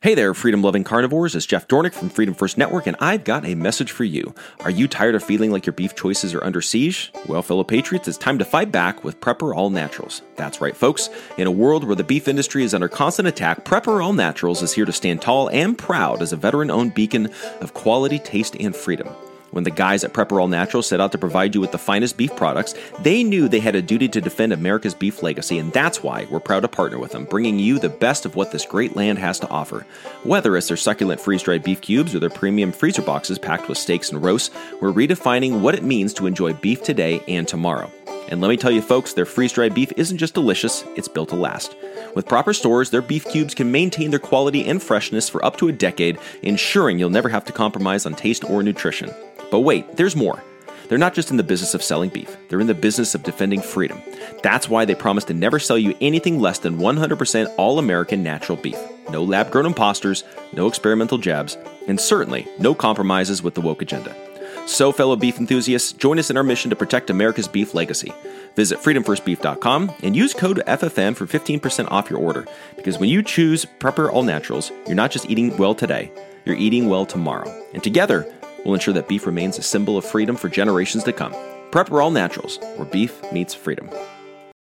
[0.03, 1.33] Hey there, freedom loving carnivores.
[1.33, 4.35] It's Jeff Dornik from Freedom First Network, and I've got a message for you.
[4.59, 7.09] Are you tired of feeling like your beef choices are under siege?
[7.25, 10.21] Well, fellow patriots, it's time to fight back with Prepper All Naturals.
[10.35, 11.09] That's right, folks.
[11.37, 14.73] In a world where the beef industry is under constant attack, Prepper All Naturals is
[14.73, 17.29] here to stand tall and proud as a veteran owned beacon
[17.61, 19.07] of quality, taste, and freedom.
[19.53, 22.17] When the guys at Prepper All Natural set out to provide you with the finest
[22.17, 26.01] beef products, they knew they had a duty to defend America's beef legacy, and that's
[26.01, 28.95] why we're proud to partner with them, bringing you the best of what this great
[28.95, 29.85] land has to offer.
[30.23, 33.77] Whether it's their succulent freeze dried beef cubes or their premium freezer boxes packed with
[33.77, 34.49] steaks and roasts,
[34.81, 37.91] we're redefining what it means to enjoy beef today and tomorrow.
[38.29, 41.29] And let me tell you, folks, their freeze dried beef isn't just delicious, it's built
[41.29, 41.75] to last.
[42.15, 45.67] With proper stores, their beef cubes can maintain their quality and freshness for up to
[45.67, 49.13] a decade, ensuring you'll never have to compromise on taste or nutrition.
[49.51, 50.41] But wait, there's more.
[50.87, 53.61] They're not just in the business of selling beef, they're in the business of defending
[53.61, 54.01] freedom.
[54.43, 58.57] That's why they promise to never sell you anything less than 100% all American natural
[58.57, 58.77] beef.
[59.09, 61.57] No lab grown imposters, no experimental jabs,
[61.87, 64.15] and certainly no compromises with the woke agenda.
[64.65, 68.13] So, fellow beef enthusiasts, join us in our mission to protect America's beef legacy.
[68.55, 72.45] Visit freedomfirstbeef.com and use code FFN for 15% off your order.
[72.75, 76.11] Because when you choose Prepper All Naturals, you're not just eating well today,
[76.45, 77.49] you're eating well tomorrow.
[77.73, 78.25] And together,
[78.63, 81.33] we'll ensure that beef remains a symbol of freedom for generations to come.
[81.71, 83.89] Prepper All Naturals, where beef meets freedom.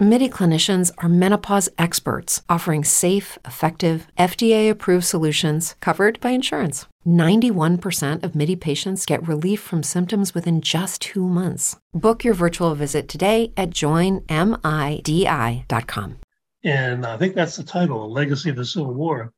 [0.00, 6.86] MIDI clinicians are menopause experts offering safe, effective, FDA approved solutions covered by insurance.
[7.06, 11.76] 91% of MIDI patients get relief from symptoms within just two months.
[11.92, 14.26] Book your virtual visit today at joinmidi.com.
[16.64, 19.32] And I think that's the title, A Legacy of the Civil War.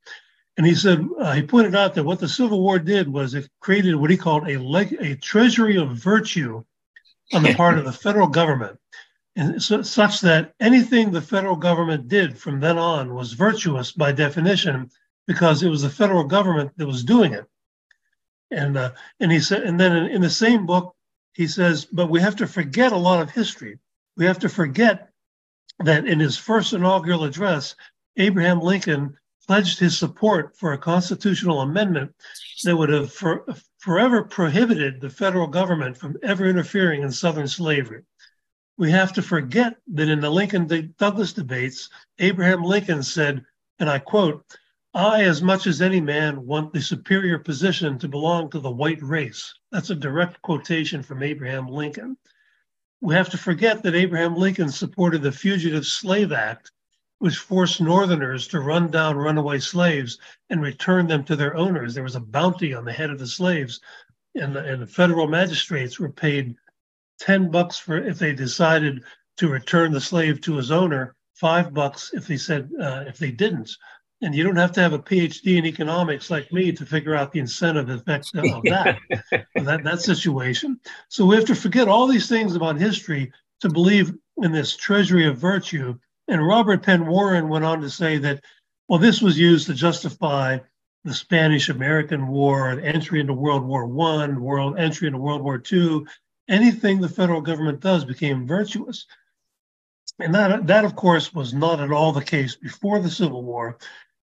[0.57, 3.47] And he said, uh, he pointed out that what the Civil War did was it
[3.61, 6.65] created what he called a, leg- a treasury of virtue
[7.35, 8.79] on the part of the federal government.
[9.37, 14.11] And so, such that anything the federal government did from then on was virtuous by
[14.11, 14.91] definition
[15.27, 17.45] because it was the federal government that was doing it.
[18.51, 20.97] And uh, and he said, and then in, in the same book,
[21.35, 23.79] he says, but we have to forget a lot of history.
[24.17, 25.11] We have to forget
[25.81, 27.75] that in his first inaugural address,
[28.17, 32.15] Abraham Lincoln pledged his support for a constitutional amendment
[32.65, 33.45] that would have for,
[33.79, 38.03] forever prohibited the federal government from ever interfering in Southern slavery.
[38.79, 43.45] We have to forget that in the Lincoln Douglas debates, Abraham Lincoln said,
[43.79, 44.45] and I quote,
[44.95, 49.03] I, as much as any man, want the superior position to belong to the white
[49.03, 49.55] race.
[49.73, 52.17] That's a direct quotation from Abraham Lincoln
[53.01, 56.73] we have to forget that Abraham Lincoln supported the Fugitive Slave Act,
[57.19, 60.19] which forced Northerners to run down runaway slaves
[60.51, 61.95] and return them to their owners.
[61.95, 63.81] There was a bounty on the head of the slaves,
[64.35, 66.57] and the, and the federal magistrates were paid
[67.21, 69.03] 10 bucks for if they decided
[69.39, 73.31] to return the slave to his owner, five bucks if they said uh, if they
[73.31, 73.71] didn't.
[74.23, 77.33] And you don't have to have a PhD in economics like me to figure out
[77.33, 78.99] the incentive effect of that,
[79.55, 80.81] that, that situation.
[81.09, 85.27] So we have to forget all these things about history to believe in this treasury
[85.27, 85.99] of virtue.
[86.29, 88.43] And Robert Penn Warren went on to say that,
[88.89, 90.59] well, this was used to justify
[91.05, 96.07] the Spanish American War, entry into World War One, world entry into World War Two.
[96.49, 99.07] Anything the federal government does became virtuous.
[100.19, 103.79] And that, that, of course, was not at all the case before the Civil War.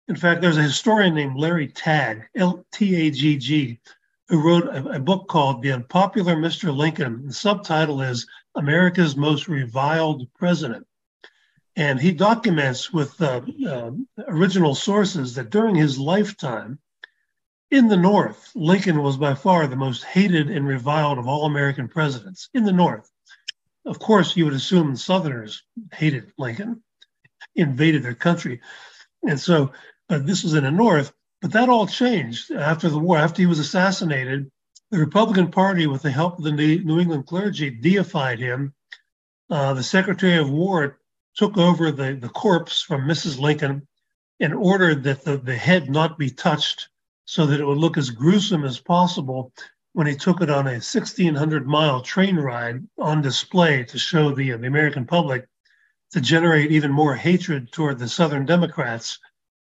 [0.08, 3.80] In fact, there's a historian named Larry Tagg, L T A G G,
[4.28, 6.74] who wrote a, a, book called The Unpopular Mr.
[6.74, 7.26] Lincoln.
[7.26, 10.86] The subtitle is America's Most Reviled President.
[11.76, 13.90] And he documents with uh, uh,
[14.28, 16.78] original sources that during his lifetime
[17.72, 21.88] in the North, Lincoln was by far the most hated and reviled of all American
[21.88, 23.10] presidents in the North.
[23.86, 26.82] Of course, you would assume Southerners hated Lincoln,
[27.56, 28.60] invaded their country.
[29.26, 29.72] And so
[30.12, 31.14] but this was in the North.
[31.40, 33.16] But that all changed after the war.
[33.16, 34.50] After he was assassinated,
[34.90, 38.74] the Republican Party, with the help of the New England clergy, deified him.
[39.48, 40.98] Uh, the Secretary of War
[41.34, 43.40] took over the, the corpse from Mrs.
[43.40, 43.88] Lincoln
[44.38, 46.88] and ordered that the, the head not be touched
[47.24, 49.52] so that it would look as gruesome as possible
[49.92, 54.52] when he took it on a 1,600 mile train ride on display to show the,
[54.52, 55.46] the American public
[56.12, 59.18] to generate even more hatred toward the Southern Democrats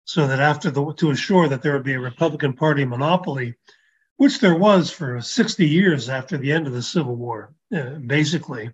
[0.04, 3.54] so that after the to assure that there would be a Republican Party monopoly,
[4.16, 8.70] which there was for 60 years after the end of the Civil War, uh, basically.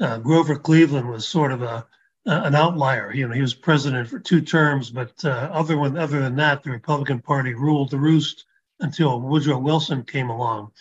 [0.00, 1.86] Uh, Grover Cleveland was sort of a
[2.26, 3.12] an outlier.
[3.12, 6.62] You know, he was president for two terms, but uh, other one, other than that,
[6.62, 8.44] the Republican Party ruled the roost
[8.80, 10.72] until Woodrow Wilson came along.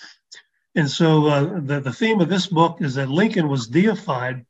[0.75, 4.45] And so uh, the, the theme of this book is that Lincoln was deified.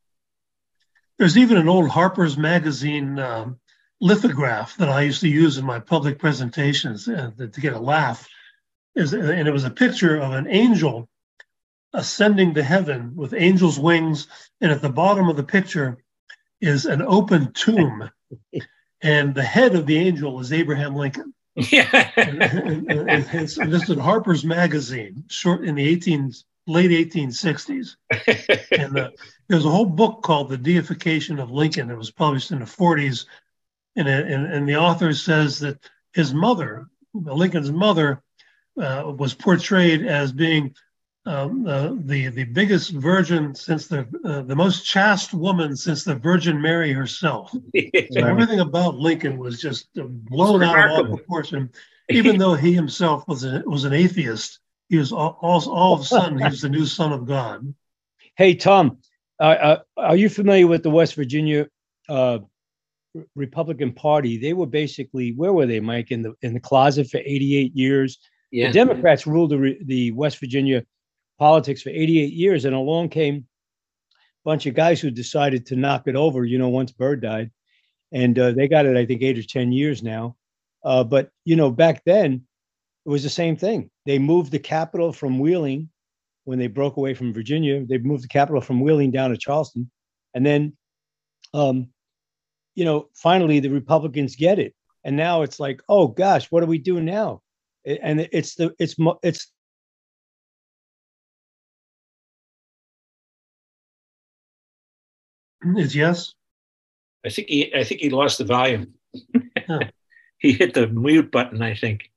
[1.18, 3.60] There's even an old Harper's Magazine um,
[4.02, 8.28] lithograph that I used to use in my public presentations uh, to get a laugh.
[8.96, 11.08] Is, and it was a picture of an angel
[11.94, 14.28] ascending to heaven with angels' wings,
[14.62, 15.98] and at the bottom of the picture
[16.62, 18.10] is an open tomb,
[19.02, 21.34] and the head of the angel is Abraham Lincoln.
[21.56, 26.32] Yeah, and, and, and, and it's listed Harper's Magazine, short in the 18
[26.68, 27.96] late 1860s,
[28.72, 29.10] and uh,
[29.48, 31.90] there's a whole book called The Deification of Lincoln.
[31.90, 33.26] It was published in the 40s,
[33.96, 35.80] and and, and the author says that
[36.14, 38.22] his mother, Lincoln's mother,
[38.80, 40.76] uh, was portrayed as being
[41.26, 46.16] um, uh, the the biggest virgin since the uh, the most chaste woman since the
[46.16, 47.52] Virgin Mary herself.
[48.12, 51.70] so everything about Lincoln was just blown out of all proportion.
[52.10, 56.02] Even though he himself was a, was an atheist, he was all, all, all of
[56.02, 57.74] a sudden he was the new son of God.
[58.36, 58.98] Hey Tom,
[59.40, 61.68] uh, uh are you familiar with the West Virginia
[62.08, 62.40] uh,
[63.36, 64.38] Republican Party?
[64.38, 66.12] They were basically where were they, Mike?
[66.12, 68.20] In the in the closet for 88 years.
[68.52, 68.68] Yeah.
[68.68, 70.84] The Democrats ruled the, the West Virginia
[71.40, 73.48] politics for 88 years, and along came
[74.16, 76.46] a bunch of guys who decided to knock it over.
[76.46, 77.50] You know, once Byrd died,
[78.12, 80.36] and uh, they got it, I think, eight or ten years now.
[80.84, 82.46] Uh, but you know, back then
[83.06, 83.90] it was the same thing.
[84.06, 85.90] They moved the capital from Wheeling
[86.44, 87.86] when they broke away from Virginia.
[87.86, 89.90] They moved the capital from Wheeling down to Charleston,
[90.34, 90.78] and then,
[91.54, 91.90] um,
[92.76, 94.74] you know, finally the Republicans get it,
[95.04, 97.42] and now it's like, oh gosh, what do we do now?
[97.86, 99.52] And it's the it's it's
[105.64, 106.34] Is yes?
[107.26, 108.94] I think he I think he lost the volume.
[110.38, 112.10] he hit the mute button, I think.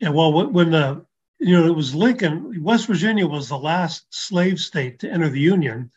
[0.00, 1.04] Yeah, well, when the
[1.38, 5.40] you know it was Lincoln, West Virginia was the last slave state to enter the
[5.40, 5.90] Union,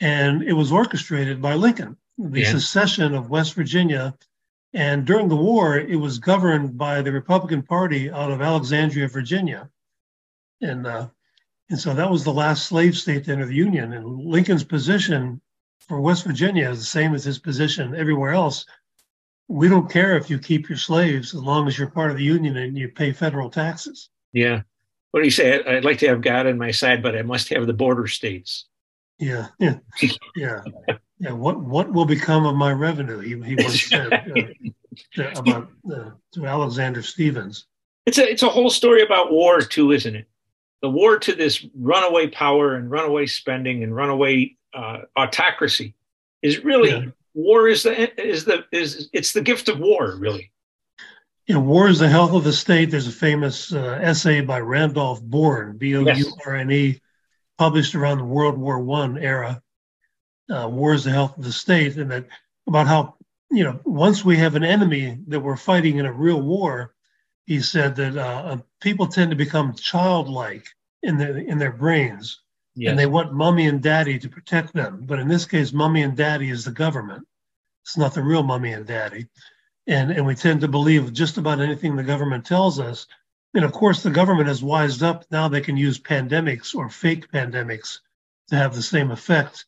[0.00, 1.96] and it was orchestrated by Lincoln.
[2.18, 2.50] The yeah.
[2.50, 4.16] secession of West Virginia,
[4.72, 9.70] and during the war, it was governed by the Republican Party out of Alexandria, Virginia,
[10.60, 11.08] and uh,
[11.70, 13.92] and so that was the last slave state to enter the Union.
[13.92, 15.40] And Lincoln's position
[15.80, 18.66] for West Virginia is the same as his position everywhere else.
[19.48, 22.24] We don't care if you keep your slaves as long as you're part of the
[22.24, 24.10] Union and you pay federal taxes.
[24.32, 24.62] Yeah.
[25.10, 25.62] What do you say?
[25.64, 28.66] I'd like to have God on my side, but I must have the border states.
[29.18, 29.48] Yeah.
[29.58, 29.78] Yeah.
[30.34, 30.62] Yeah.
[31.18, 31.32] yeah.
[31.32, 33.20] What what will become of my revenue?
[33.20, 37.66] He, he once said uh, about uh, to Alexander Stephens.
[38.06, 40.26] It's a it's a whole story about war too, isn't it?
[40.84, 45.94] The war to this runaway power and runaway spending and runaway uh, autocracy
[46.42, 47.10] is really yeah.
[47.32, 50.52] war is the is the is it's the gift of war really
[51.48, 55.22] yeah war is the health of the state there's a famous uh, essay by randolph
[55.22, 57.00] bourne b-o-u-r-n-e yes.
[57.56, 59.62] published around the world war one era
[60.50, 62.26] uh, war is the health of the state and that
[62.66, 63.14] about how
[63.50, 66.93] you know once we have an enemy that we're fighting in a real war
[67.46, 70.66] he said that uh, people tend to become childlike
[71.02, 72.40] in their in their brains,
[72.74, 72.90] yes.
[72.90, 75.04] and they want mommy and daddy to protect them.
[75.06, 77.26] But in this case, mommy and daddy is the government.
[77.82, 79.26] It's not the real mommy and daddy,
[79.86, 83.06] and and we tend to believe just about anything the government tells us.
[83.52, 85.26] And of course, the government has wised up.
[85.30, 88.00] Now they can use pandemics or fake pandemics
[88.48, 89.66] to have the same effect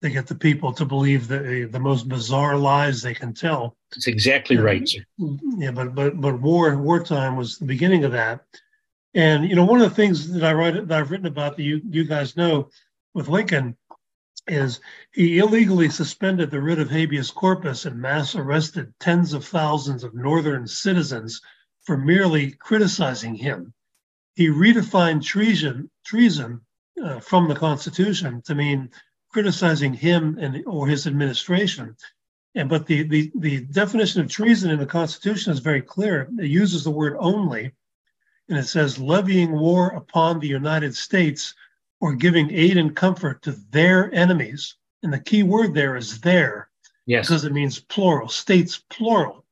[0.00, 3.76] they get the people to believe the the most bizarre lies they can tell.
[3.90, 4.88] That's exactly and, right.
[4.88, 5.04] Sir.
[5.56, 8.44] Yeah, but but but war wartime was the beginning of that.
[9.14, 11.62] And you know, one of the things that I write that I've written about that
[11.62, 12.70] you you guys know
[13.14, 13.76] with Lincoln
[14.46, 14.80] is
[15.12, 20.14] he illegally suspended the writ of habeas corpus and mass arrested tens of thousands of
[20.14, 21.42] northern citizens
[21.82, 23.74] for merely criticizing him.
[24.36, 26.60] He redefined treason treason
[27.02, 28.90] uh, from the Constitution to mean
[29.30, 31.96] criticizing him and or his administration.
[32.54, 36.28] And but the, the the definition of treason in the Constitution is very clear.
[36.38, 37.72] It uses the word only,
[38.48, 41.54] and it says levying war upon the United States
[42.00, 44.76] or giving aid and comfort to their enemies.
[45.02, 46.70] And the key word there is their,
[47.06, 47.26] yes.
[47.26, 49.44] because it means plural, states plural.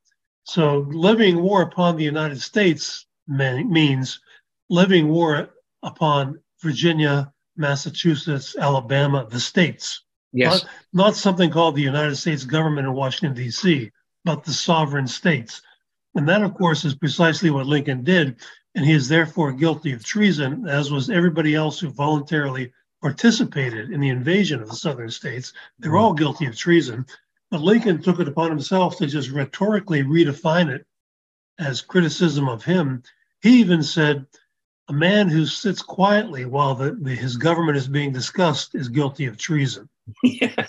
[0.45, 4.21] So levying war upon the United States means
[4.69, 5.51] levying war
[5.83, 10.03] upon Virginia, Massachusetts, Alabama, the states.
[10.33, 10.63] Yes.
[10.65, 13.91] Not, not something called the United States government in Washington, D.C.,
[14.25, 15.63] but the sovereign states.
[16.15, 18.37] And that, of course, is precisely what Lincoln did.
[18.75, 24.01] And he is therefore guilty of treason, as was everybody else who voluntarily participated in
[24.01, 25.53] the invasion of the southern states.
[25.79, 27.07] They're all guilty of treason.
[27.51, 30.87] But Lincoln took it upon himself to just rhetorically redefine it
[31.59, 33.03] as criticism of him.
[33.41, 34.27] He even said,
[34.89, 39.27] a man who sits quietly while the, the, his government is being discussed is guilty
[39.27, 39.89] of treason.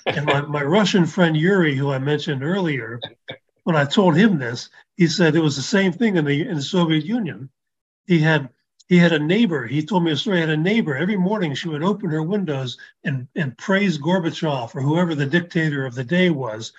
[0.05, 2.99] and my, my Russian friend Yuri, who I mentioned earlier,
[3.63, 6.55] when I told him this, he said it was the same thing in the in
[6.55, 7.49] the Soviet Union.
[8.07, 8.49] He had
[8.87, 9.67] he had a neighbor.
[9.67, 10.37] He told me a story.
[10.37, 10.95] He had a neighbor.
[10.95, 15.85] Every morning she would open her windows and, and praise Gorbachev or whoever the dictator
[15.85, 16.71] of the day was.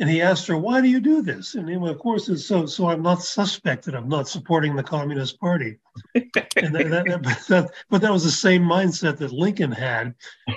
[0.00, 2.88] And he asked her, "Why do you do this?" And "Of course, it's so so
[2.88, 5.78] I'm not suspected of not supporting the Communist Party."
[6.14, 10.14] and that, that, but, that, but that was the same mindset that Lincoln had.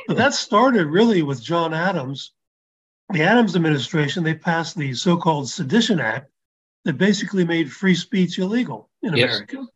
[0.07, 2.33] But that started really with John Adams.
[3.11, 6.29] The Adams administration they passed the so-called Sedition Act
[6.85, 9.35] that basically made free speech illegal in yes.
[9.35, 9.67] America.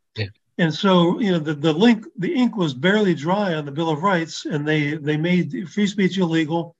[0.58, 3.90] And so, you know, the, the link, the ink was barely dry on the Bill
[3.90, 6.75] of Rights, and they they made free speech illegal.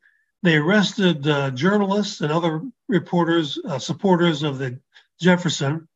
[0.46, 4.78] They arrested uh, journalists and other reporters, uh, supporters of the
[5.20, 5.88] Jefferson.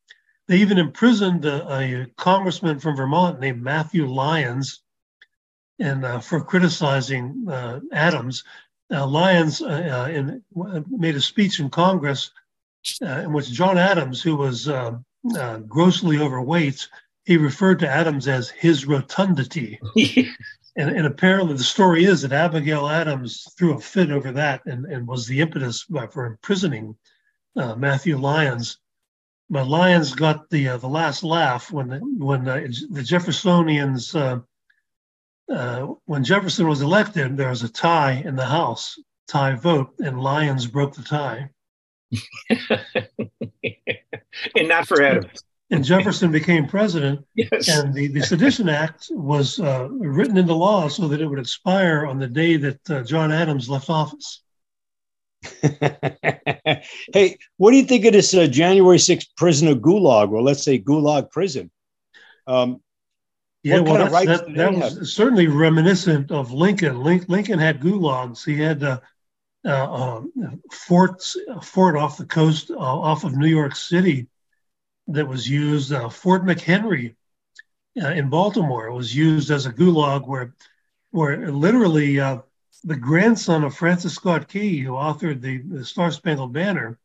[0.48, 4.82] They even imprisoned a, a congressman from Vermont named Matthew Lyons,
[5.78, 8.42] and uh, for criticizing uh, Adams.
[8.92, 10.42] Uh, Lyons uh, in,
[10.88, 12.32] made a speech in Congress
[13.00, 14.68] in which John Adams, who was
[15.68, 16.88] grossly overweight,
[17.24, 19.78] he referred to Adams as his rotundity.
[20.80, 24.86] and, and, apparently, the story is that Abigail Adams threw a fit over that and,
[24.86, 26.96] and was the impetus for imprisoning
[27.56, 28.78] uh, Matthew Lyons.
[29.50, 32.60] But Lyons got the uh, the last laugh when the, when uh,
[32.90, 34.40] the Jeffersonians uh,
[35.52, 37.36] uh, when Jefferson was elected.
[37.36, 41.50] There was a tie in the House, tie vote, and Lyons broke the tie.
[44.56, 47.24] and not for Adams and Jefferson became president.
[47.34, 47.68] Yes.
[47.68, 52.06] And the, the Sedition Act was uh, written into law so that it would expire
[52.06, 54.42] on the day that uh, John Adams left office.
[55.62, 60.62] hey, what do you think of this uh, January 6th prison of Gulag, or let's
[60.62, 61.70] say Gulag prison?
[62.46, 62.82] Um,
[63.62, 65.06] yeah, well, that, that was have?
[65.06, 67.02] certainly reminiscent of Lincoln.
[67.02, 68.44] Lincoln had gulags.
[68.44, 69.00] He had uh,
[69.66, 70.32] uh, um,
[70.72, 74.28] forts, fort off the coast, uh, off of New York City,
[75.12, 77.14] that was used, uh, Fort McHenry
[78.00, 80.54] uh, in Baltimore, it was used as a gulag where,
[81.10, 82.38] where literally uh,
[82.84, 86.98] the grandson of Francis Scott Key, who authored the, the Star Spangled Banner,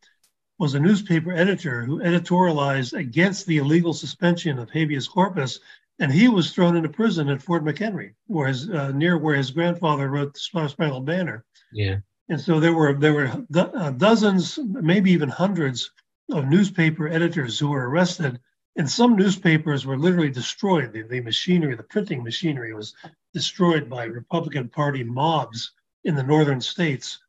[0.58, 5.60] was a newspaper editor who editorialized against the illegal suspension of habeas corpus,
[6.00, 9.52] and he was thrown into prison at Fort McHenry, where his, uh, near where his
[9.52, 11.44] grandfather wrote the Star Spangled Banner.
[11.74, 11.98] Yeah.
[12.30, 15.92] And so there were there were do- uh, dozens, maybe even hundreds
[16.32, 18.40] of newspaper editors who were arrested.
[18.78, 20.92] And some newspapers were literally destroyed.
[20.92, 22.94] The, the machinery, the printing machinery was
[23.34, 25.72] destroyed by Republican Party mobs
[26.04, 27.20] in the northern states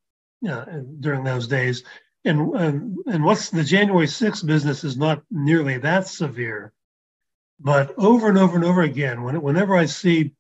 [0.48, 0.64] uh,
[1.00, 1.84] during those days.
[2.24, 6.72] And, and, and what's the January 6th business is not nearly that severe.
[7.60, 10.32] But over and over and over again, when, whenever I see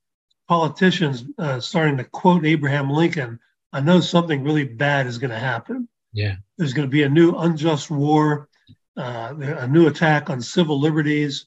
[0.48, 3.38] politicians uh, starting to quote Abraham Lincoln,
[3.72, 5.88] I know something really bad is going to happen.
[6.16, 6.36] Yeah.
[6.56, 8.48] There's going to be a new unjust war,
[8.96, 11.46] uh, a new attack on civil liberties.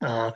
[0.00, 0.32] Uh,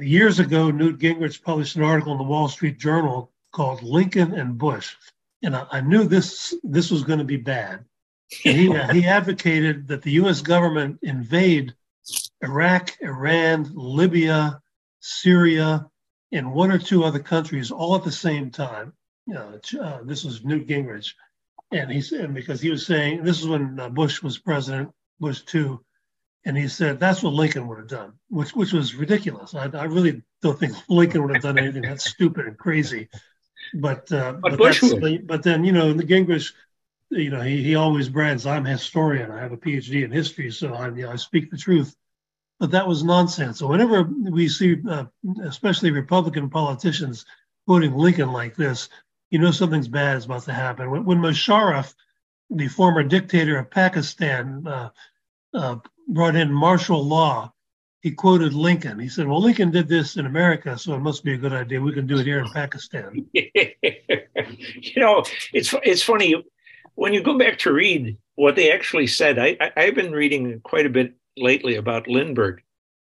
[0.00, 4.56] years ago, Newt Gingrich published an article in the Wall Street Journal called "Lincoln and
[4.56, 4.96] Bush,"
[5.42, 7.84] and I, I knew this this was going to be bad.
[8.46, 8.68] And he
[8.98, 10.40] he advocated that the U.S.
[10.40, 11.74] government invade
[12.42, 14.62] Iraq, Iran, Libya,
[15.00, 15.86] Syria,
[16.32, 18.94] and one or two other countries all at the same time.
[19.26, 21.12] You know, uh, this was Newt Gingrich
[21.70, 24.90] and he said because he was saying this is when uh, Bush was president,
[25.20, 25.84] Bush two,
[26.44, 29.54] and he said that's what Lincoln would have done, which which was ridiculous.
[29.54, 33.08] I, I really don't think Lincoln would have done anything that's stupid and crazy.
[33.74, 34.82] But uh, but, but, Bush
[35.24, 36.52] but then you know the Gingrich,
[37.10, 39.30] you know he he always brags I'm a historian.
[39.30, 41.94] I have a PhD in history, so I you know I speak the truth.
[42.60, 43.60] But that was nonsense.
[43.60, 45.04] So whenever we see, uh,
[45.44, 47.24] especially Republican politicians
[47.68, 48.88] quoting Lincoln like this,
[49.30, 50.90] you know something's bad is about to happen.
[50.90, 51.94] When, when Musharraf,
[52.50, 54.90] the former dictator of Pakistan, uh,
[55.54, 55.76] uh,
[56.08, 57.52] brought in martial law,
[58.00, 58.98] he quoted Lincoln.
[58.98, 61.80] He said, "Well, Lincoln did this in America, so it must be a good idea.
[61.80, 63.72] We can do it here in Pakistan." you
[64.96, 66.34] know, it's it's funny
[66.94, 69.38] when you go back to read what they actually said.
[69.38, 72.62] I, I have been reading quite a bit lately about Lindbergh,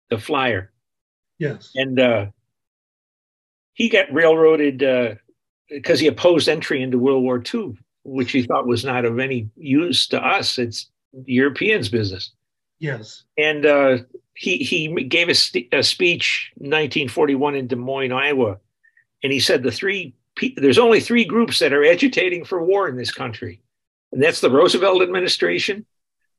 [0.10, 0.72] the flyer.
[1.40, 2.26] Yes, and uh,
[3.74, 5.16] he got railroaded uh,
[5.70, 9.50] because he opposed entry into World War II, which he thought was not of any
[9.56, 10.58] use to us.
[10.58, 10.90] It's
[11.26, 12.32] Europeans' business.
[12.80, 13.24] Yes.
[13.38, 13.98] And uh,
[14.36, 18.58] he he gave a, st- a, speech 1941 in Des Moines, Iowa,
[19.24, 20.14] and he said the three
[20.58, 23.62] there's only three groups that are agitating for war in this country,
[24.12, 25.86] and that's the Roosevelt administration,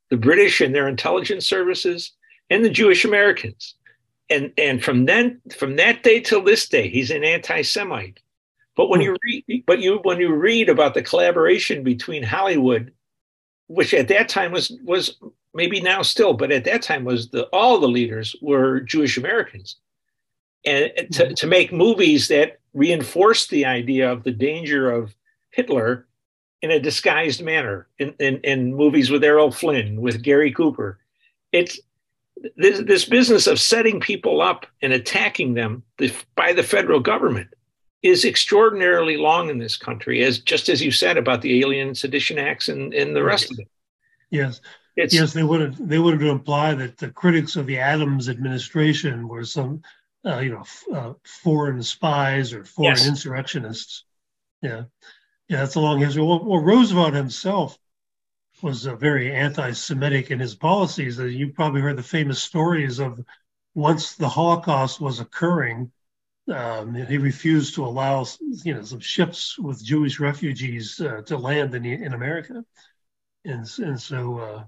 [0.09, 2.11] the British and their intelligence services,
[2.51, 3.73] and the Jewish Americans.
[4.29, 8.19] And and from then from that day till this day, he's an anti-Semite.
[8.77, 9.05] But when hmm.
[9.05, 12.93] you read, but you when you read about the collaboration between Hollywood,
[13.67, 15.17] which at that time was was
[15.53, 19.77] maybe now still, but at that time was the all the leaders were Jewish Americans,
[20.63, 21.33] and to, mm-hmm.
[21.33, 25.15] to make movies that reinforced the idea of the danger of
[25.49, 26.05] Hitler
[26.61, 30.99] in a disguised manner in, in, in movies with Errol Flynn, with Gary Cooper.
[31.51, 31.79] It's
[32.55, 35.83] this, this business of setting people up and attacking them
[36.35, 37.49] by the federal government
[38.07, 42.39] is extraordinarily long in this country, as just as you said about the Alien Sedition
[42.39, 43.67] Acts and, and the rest of it.
[44.29, 44.61] Yes.
[44.99, 47.77] It's, yes, they would have they would have to imply that the critics of the
[47.77, 49.83] Adams administration were some,
[50.25, 53.07] uh, you know, f- uh, foreign spies or foreign yes.
[53.07, 54.05] insurrectionists.
[54.63, 54.85] Yeah,
[55.49, 56.23] yeah, that's a long history.
[56.23, 57.77] Well, well Roosevelt himself
[58.63, 61.19] was uh, very anti-Semitic in his policies.
[61.19, 63.23] You probably heard the famous stories of
[63.75, 65.91] once the Holocaust was occurring,
[66.49, 68.25] um, he refused to allow
[68.63, 72.63] you know some ships with Jewish refugees uh, to land in in America,
[73.45, 74.63] and and so uh,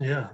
[0.00, 0.28] yeah.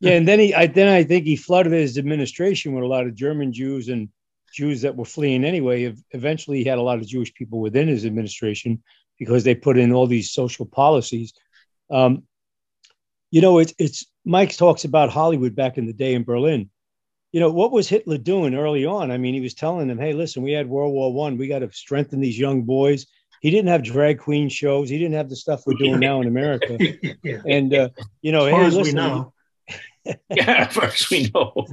[0.00, 3.06] Yeah, and then he, I then I think he flooded his administration with a lot
[3.06, 4.08] of German Jews and
[4.52, 5.94] Jews that were fleeing anyway.
[6.10, 8.82] Eventually, he had a lot of Jewish people within his administration
[9.18, 11.32] because they put in all these social policies.
[11.88, 12.24] Um,
[13.30, 16.68] you know, it's it's Mike talks about Hollywood back in the day in Berlin.
[17.32, 19.10] You know, what was Hitler doing early on?
[19.10, 21.38] I mean, he was telling them, "Hey, listen, we had World War One.
[21.38, 23.06] We got to strengthen these young boys."
[23.40, 24.88] He didn't have drag queen shows.
[24.88, 26.78] He didn't have the stuff we're doing now in America.
[27.24, 27.42] yeah.
[27.44, 27.88] And uh,
[28.20, 29.32] you know, as hey, as listen, we know.
[30.30, 31.66] yeah, as far as we know.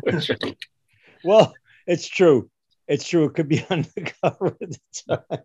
[1.24, 1.54] well,
[1.86, 2.50] it's true.
[2.88, 3.26] It's true.
[3.26, 5.42] It could be undercover at the time.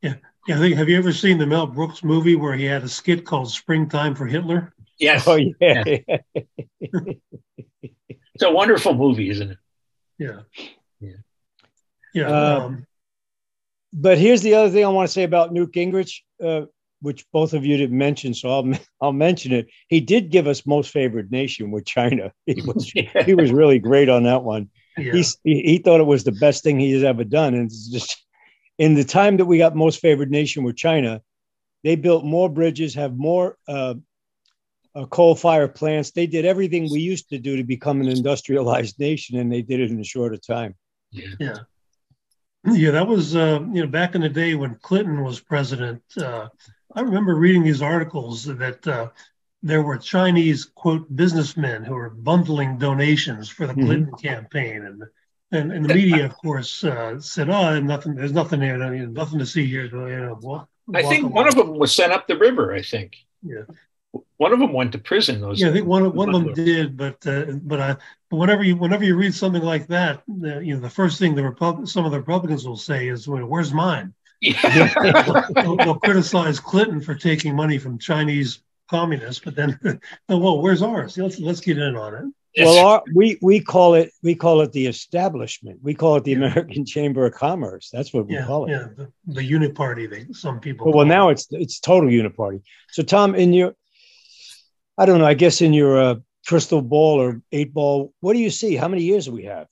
[0.00, 0.14] Yeah.
[0.46, 0.56] Yeah.
[0.56, 3.26] I think, have you ever seen the Mel Brooks movie where he had a skit
[3.26, 4.72] called Springtime for Hitler?
[4.98, 5.26] Yes.
[5.26, 5.84] Oh yeah.
[5.84, 6.18] yeah.
[8.38, 9.58] It's a wonderful movie, isn't it?
[10.16, 10.40] Yeah.
[11.00, 11.16] Yeah.
[12.14, 12.26] Yeah.
[12.26, 12.86] Um, um,
[13.92, 16.66] but here's the other thing I want to say about Newt Gingrich, uh,
[17.02, 19.66] which both of you didn't mention, so I'll I'll mention it.
[19.88, 22.32] He did give us most favored nation with China.
[22.46, 23.24] He was yeah.
[23.24, 24.70] he was really great on that one.
[24.96, 25.20] Yeah.
[25.42, 28.24] He, he thought it was the best thing he has ever done, and it's just
[28.78, 31.22] in the time that we got most favored nation with China,
[31.82, 33.94] they built more bridges, have more uh,
[34.94, 36.10] uh, coal fire plants.
[36.10, 39.80] They did everything we used to do to become an industrialized nation, and they did
[39.80, 40.74] it in a shorter time.
[41.10, 41.28] Yeah.
[41.38, 41.58] Yeah.
[42.64, 46.02] Yeah, that was uh, you know back in the day when Clinton was president.
[46.20, 46.48] Uh,
[46.94, 49.10] I remember reading these articles that uh,
[49.62, 53.86] there were Chinese quote businessmen who were bundling donations for the mm-hmm.
[53.86, 54.26] Clinton mm-hmm.
[54.26, 55.02] campaign, and,
[55.52, 58.16] and and the media, of course, uh, said, "Oh, nothing.
[58.16, 58.76] There's nothing there.
[58.76, 62.26] Nothing to see here." You know, walk, I think one of them was sent up
[62.26, 62.74] the river.
[62.74, 63.16] I think.
[63.42, 63.62] Yeah
[64.38, 65.40] one of them went to prison.
[65.40, 67.96] Those yeah, I think one of one of them did, but uh, but I
[68.30, 71.34] but whenever you whenever you read something like that, uh, you know the first thing
[71.34, 74.92] the Repub- some of the Republicans will say is, well, "Where's mine?" Yeah.
[75.52, 79.78] they'll, they'll, criticize Clinton for taking money from Chinese communists, but then,
[80.28, 81.18] well, where's ours?
[81.18, 82.24] Let's let's get in on it.
[82.64, 85.80] Well, our, we we call it we call it the establishment.
[85.82, 87.90] We call it the American Chamber of Commerce.
[87.92, 88.70] That's what we yeah, call it.
[88.70, 90.08] Yeah, the, the uniparty.
[90.08, 90.86] They, some people.
[90.86, 92.62] Well, well now it's it's total uniparty.
[92.90, 93.74] So, Tom, in your
[94.98, 95.26] I don't know.
[95.26, 96.14] I guess in your uh,
[96.46, 98.74] crystal ball or eight ball, what do you see?
[98.74, 99.68] How many years do we have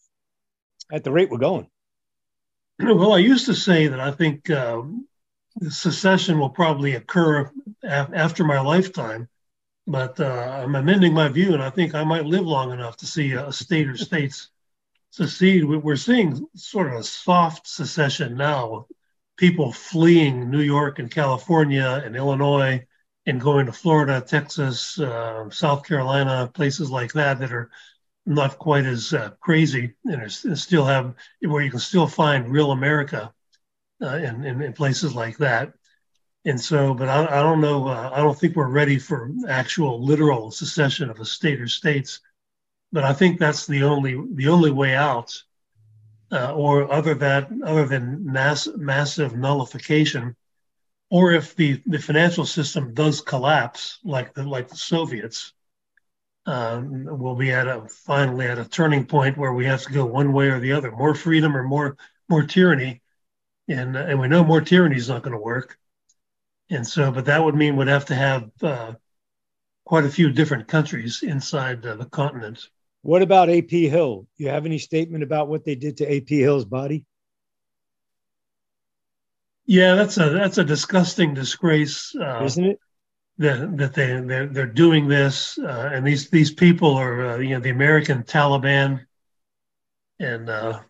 [0.93, 1.69] at the rate we're going?
[2.79, 4.83] Well, I used to say that I think uh,
[5.71, 7.51] secession will probably occur
[7.83, 9.29] after my lifetime,
[9.87, 13.07] but uh, I'm amending my view, and I think I might live long enough to
[13.07, 14.51] see a state or states
[15.11, 15.65] secede.
[15.65, 18.87] We're seeing sort of a soft secession now,
[19.39, 22.85] people fleeing New York and California and Illinois
[23.27, 27.71] and going to Florida, Texas, uh, South Carolina, places like that that are
[28.25, 32.71] not quite as uh, crazy and, are, still have where you can still find real
[32.73, 33.33] America
[34.03, 35.73] uh, in, in, in, places like that.
[36.45, 37.89] And so, but I, I don't know.
[37.89, 42.21] Uh, I don't think we're ready for actual literal secession of a state or states.
[42.93, 45.43] But I think that's the only the only way out,
[46.31, 50.37] uh, or other that other than mass, massive nullification
[51.11, 55.53] or if the, the financial system does collapse like the like the Soviets,
[56.47, 60.05] um, we'll be at a finally at a turning point where we have to go
[60.05, 61.97] one way or the other: more freedom or more
[62.29, 63.03] more tyranny,
[63.69, 65.79] and and we know more tyranny is not going to work.
[66.71, 68.95] And so, but that would mean we'd have to have uh,
[69.85, 72.69] quite a few different countries inside uh, the continent.
[73.03, 74.27] What about AP Hill?
[74.37, 77.05] You have any statement about what they did to AP Hill's body?
[79.67, 82.81] Yeah, that's a that's a disgusting disgrace, uh, isn't it?
[83.39, 87.51] That that they they're, they're doing this, uh, and these these people are uh, you
[87.51, 89.07] know the American Taliban,
[90.19, 90.81] and uh,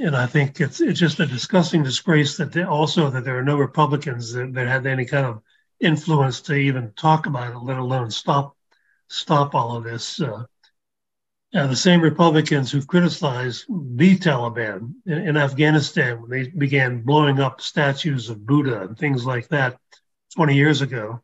[0.00, 3.44] and I think it's it's just a disgusting disgrace that they, also that there are
[3.44, 5.42] no Republicans that, that had any kind of
[5.80, 8.56] influence to even talk about it, let alone stop
[9.08, 10.20] stop all of this.
[10.20, 10.44] Uh,
[11.56, 17.40] uh, the same Republicans who criticized the Taliban in, in, Afghanistan when they began blowing
[17.40, 19.78] up statues of Buddha and things like that
[20.34, 21.22] 20 years ago,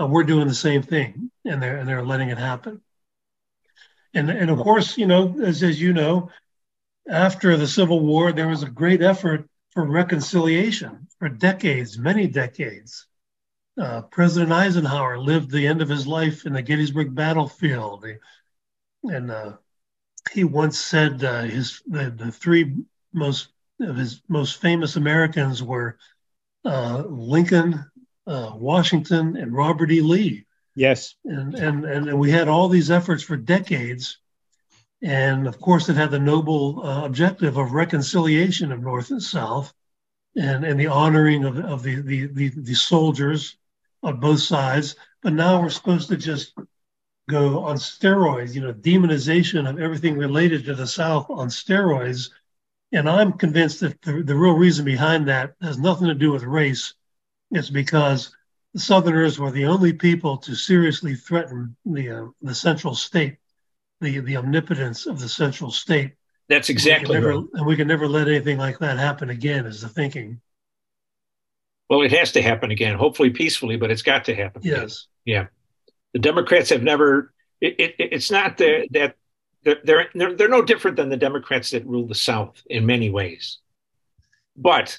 [0.00, 2.80] uh, we're doing the same thing, and they're and they're letting it happen.
[4.14, 6.30] And and of course, you know, as as you know,
[7.08, 13.06] after the Civil War, there was a great effort for reconciliation for decades, many decades.
[13.76, 18.04] Uh, President Eisenhower lived the end of his life in the Gettysburg battlefield.
[18.06, 18.14] He,
[19.04, 19.52] and uh,
[20.32, 22.76] he once said uh, his the, the three
[23.12, 23.48] most
[23.80, 25.98] of his most famous Americans were
[26.64, 27.84] uh, Lincoln,
[28.26, 30.00] uh, Washington, and Robert E.
[30.00, 30.44] Lee.
[30.74, 34.18] Yes, and, and and we had all these efforts for decades,
[35.02, 39.72] and of course it had the noble uh, objective of reconciliation of North and South,
[40.36, 43.56] and and the honoring of, of the, the the the soldiers
[44.02, 44.94] on both sides.
[45.20, 46.54] But now we're supposed to just
[47.28, 52.30] go on steroids, you know, demonization of everything related to the South on steroids.
[52.90, 56.42] And I'm convinced that the, the real reason behind that has nothing to do with
[56.42, 56.94] race.
[57.50, 58.34] It's because
[58.74, 63.36] the Southerners were the only people to seriously threaten the uh, the central state,
[64.00, 66.14] the the omnipotence of the central state.
[66.48, 67.50] That's exactly and we, never, right.
[67.54, 69.66] and we can never let anything like that happen again.
[69.66, 70.40] Is the thinking?
[71.90, 74.62] Well, it has to happen again, hopefully peacefully, but it's got to happen.
[74.64, 74.76] Yes.
[75.26, 75.42] Again.
[75.42, 75.46] Yeah
[76.18, 77.32] the Democrats have never.
[77.60, 79.14] It, it, it's not the, that
[79.64, 83.58] they're, they're they're no different than the Democrats that rule the South in many ways.
[84.56, 84.98] But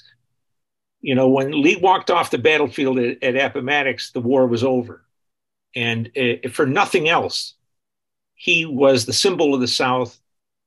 [1.02, 5.04] you know, when Lee walked off the battlefield at, at Appomattox, the war was over,
[5.76, 7.54] and uh, for nothing else,
[8.34, 10.18] he was the symbol of the South,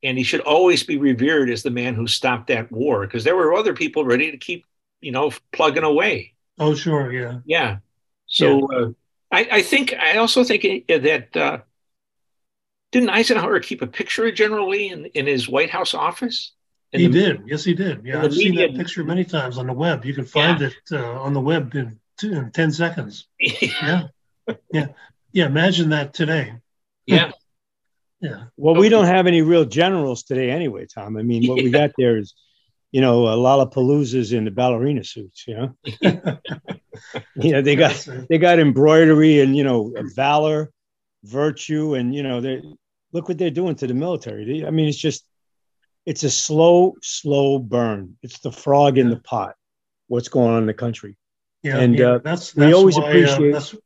[0.04, 3.36] and he should always be revered as the man who stopped that war because there
[3.36, 4.66] were other people ready to keep,
[5.02, 6.34] you know, plugging away.
[6.60, 7.78] Oh, sure, yeah, yeah.
[8.28, 8.68] So.
[8.72, 8.78] Yeah.
[8.78, 8.90] Uh,
[9.34, 11.58] I, I think I also think that uh,
[12.92, 16.54] didn't Eisenhower keep a picture of General Lee in, in his White House office?
[16.92, 17.42] he the, did.
[17.48, 18.06] Yes, he did.
[18.06, 20.06] Yeah, I've media, seen that picture many times on the web.
[20.06, 20.68] You can find yeah.
[20.68, 23.28] it uh, on the web in, two, in ten seconds.
[23.40, 24.08] yeah,
[24.72, 24.88] yeah,
[25.32, 25.46] yeah.
[25.48, 26.54] Imagine that today.
[27.06, 27.32] Yeah.
[28.22, 28.46] Yeah.
[28.56, 31.18] Well, we don't have any real generals today, anyway, Tom.
[31.18, 31.64] I mean, what yeah.
[31.66, 32.34] we got there is
[32.94, 35.76] you know, uh, Lollapaloozas in the ballerina suits, you know.
[37.36, 40.72] you know, they got they got embroidery and you know valor,
[41.24, 42.62] virtue, and you know they
[43.12, 44.46] look what they're doing to the military.
[44.46, 45.26] They, I mean, it's just
[46.06, 48.16] it's a slow, slow burn.
[48.22, 49.56] It's the frog in the pot.
[50.08, 51.18] What's going on in the country?
[51.64, 53.56] Yeah, and yeah, uh, that's, that's we always why, uh, appreciate.
[53.56, 53.78] Uh,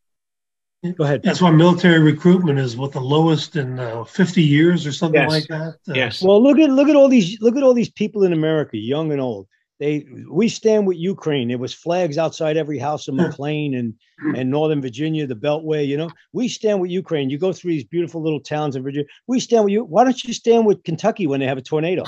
[0.83, 1.23] Go ahead.
[1.23, 5.29] That's why military recruitment is what the lowest in uh, 50 years or something yes.
[5.29, 5.75] like that.
[5.89, 6.21] Uh, yes.
[6.21, 9.11] Well, look at look at all these look at all these people in America, young
[9.11, 9.47] and old.
[9.79, 11.47] They we stand with Ukraine.
[11.47, 13.93] There was flags outside every house in McLean and
[14.35, 15.87] and Northern Virginia, the Beltway.
[15.87, 17.29] You know, we stand with Ukraine.
[17.29, 19.07] You go through these beautiful little towns in Virginia.
[19.25, 19.83] We stand with you.
[19.83, 22.03] Why don't you stand with Kentucky when they have a tornado?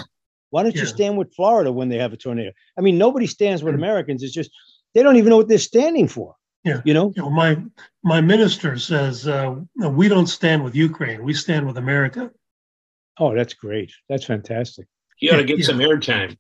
[0.51, 0.82] Why don't yeah.
[0.82, 2.51] you stand with Florida when they have a tornado?
[2.78, 4.24] I mean, nobody stands with Americans.
[4.24, 4.51] It's just
[4.93, 6.36] they don't even know what they're standing for.
[6.64, 7.57] Yeah, you know, you know my
[8.03, 12.32] my minister says uh, we don't stand with Ukraine; we stand with America.
[13.18, 13.91] Oh, that's great.
[14.10, 14.88] That's fantastic.
[15.20, 15.66] You ought to get yeah.
[15.66, 16.38] some airtime.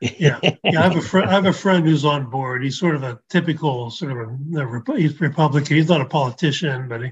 [0.00, 0.52] yeah, yeah.
[0.64, 1.28] I have a friend.
[1.28, 2.62] I have a friend who's on board.
[2.62, 5.76] He's sort of a typical sort of a, a he's Republican.
[5.76, 7.10] He's not a politician, but he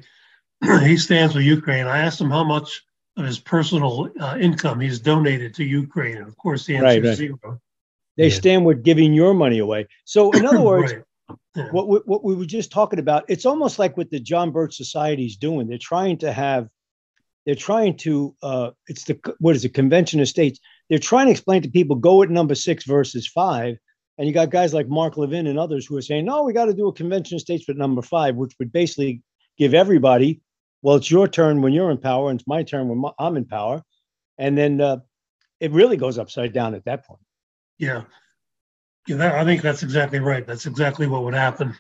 [0.86, 1.86] he stands with Ukraine.
[1.86, 2.82] I asked him how much
[3.16, 7.05] of his personal uh, income he's donated to Ukraine, and of course the answer right,
[7.05, 7.16] right.
[7.16, 7.61] zero.
[8.16, 8.34] They yeah.
[8.34, 9.88] stand with giving your money away.
[10.05, 11.03] So, in other words, right.
[11.55, 11.70] Yeah.
[11.70, 14.77] What we, what we were just talking about, it's almost like what the John Birch
[14.77, 15.66] Society is doing.
[15.66, 16.68] They're trying to have,
[17.45, 20.61] they're trying to, uh, it's the what is it, Convention of States.
[20.89, 23.77] They're trying to explain to people go at number six versus five,
[24.18, 26.66] and you got guys like Mark Levin and others who are saying, no, we got
[26.66, 29.22] to do a Convention of States with number five, which would basically
[29.59, 30.41] give everybody,
[30.83, 33.47] well, it's your turn when you're in power, and it's my turn when I'm in
[33.47, 33.83] power,
[34.39, 34.99] and then uh,
[35.59, 37.20] it really goes upside down at that point.
[37.79, 38.03] Yeah,
[39.07, 40.46] yeah, that, I think that's exactly right.
[40.46, 41.76] That's exactly what would happen.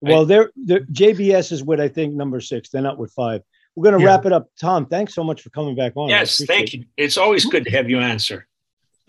[0.00, 2.70] Well, they're, they're JBS is with I think number six.
[2.70, 3.42] They're not with five.
[3.74, 4.10] We're going to yeah.
[4.10, 4.48] wrap it up.
[4.60, 6.08] Tom, thanks so much for coming back on.
[6.08, 6.84] Yes, thank you.
[6.96, 8.46] It's always good to have you answer.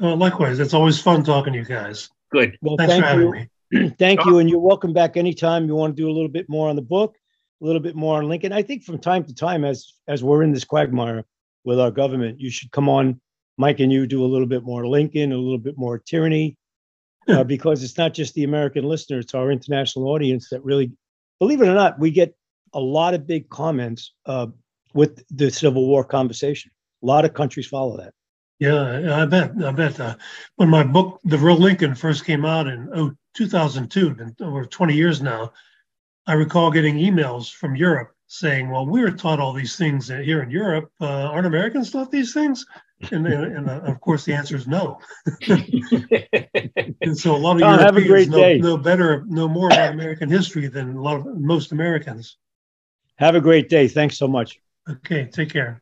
[0.01, 2.09] Uh, likewise, it's always fun talking to you guys.
[2.31, 2.57] Good.
[2.61, 3.89] Well, thanks thank you.
[3.99, 6.69] thank you, and you're welcome back anytime you want to do a little bit more
[6.69, 7.17] on the book,
[7.61, 8.53] a little bit more on Lincoln.
[8.53, 11.25] I think from time to time, as as we're in this quagmire
[11.63, 13.19] with our government, you should come on
[13.58, 16.58] Mike and you do a little bit more Lincoln, a little bit more tyranny,
[17.28, 20.91] uh, because it's not just the American listener, it's our international audience that really,
[21.39, 22.36] believe it or not, we get
[22.74, 24.47] a lot of big comments uh,
[24.93, 26.72] with the Civil War conversation.
[27.01, 28.14] A lot of countries follow that.
[28.60, 29.51] Yeah, I bet.
[29.64, 29.99] I bet.
[29.99, 30.16] Uh,
[30.56, 34.93] when my book, The Real Lincoln, first came out in oh, 2002, been over 20
[34.93, 35.51] years now,
[36.26, 40.41] I recall getting emails from Europe saying, "Well, we were taught all these things here
[40.41, 40.89] in Europe.
[41.01, 42.66] Uh, aren't Americans taught these things?"
[43.12, 44.99] And, and, uh, of course, the answer is no.
[47.01, 50.68] and so a lot of Tom, Europeans know, know, better, know more about American history
[50.68, 52.38] than a lot of most Americans.
[53.18, 53.88] Have a great day.
[53.88, 54.60] Thanks so much.
[54.89, 55.82] Okay, take care.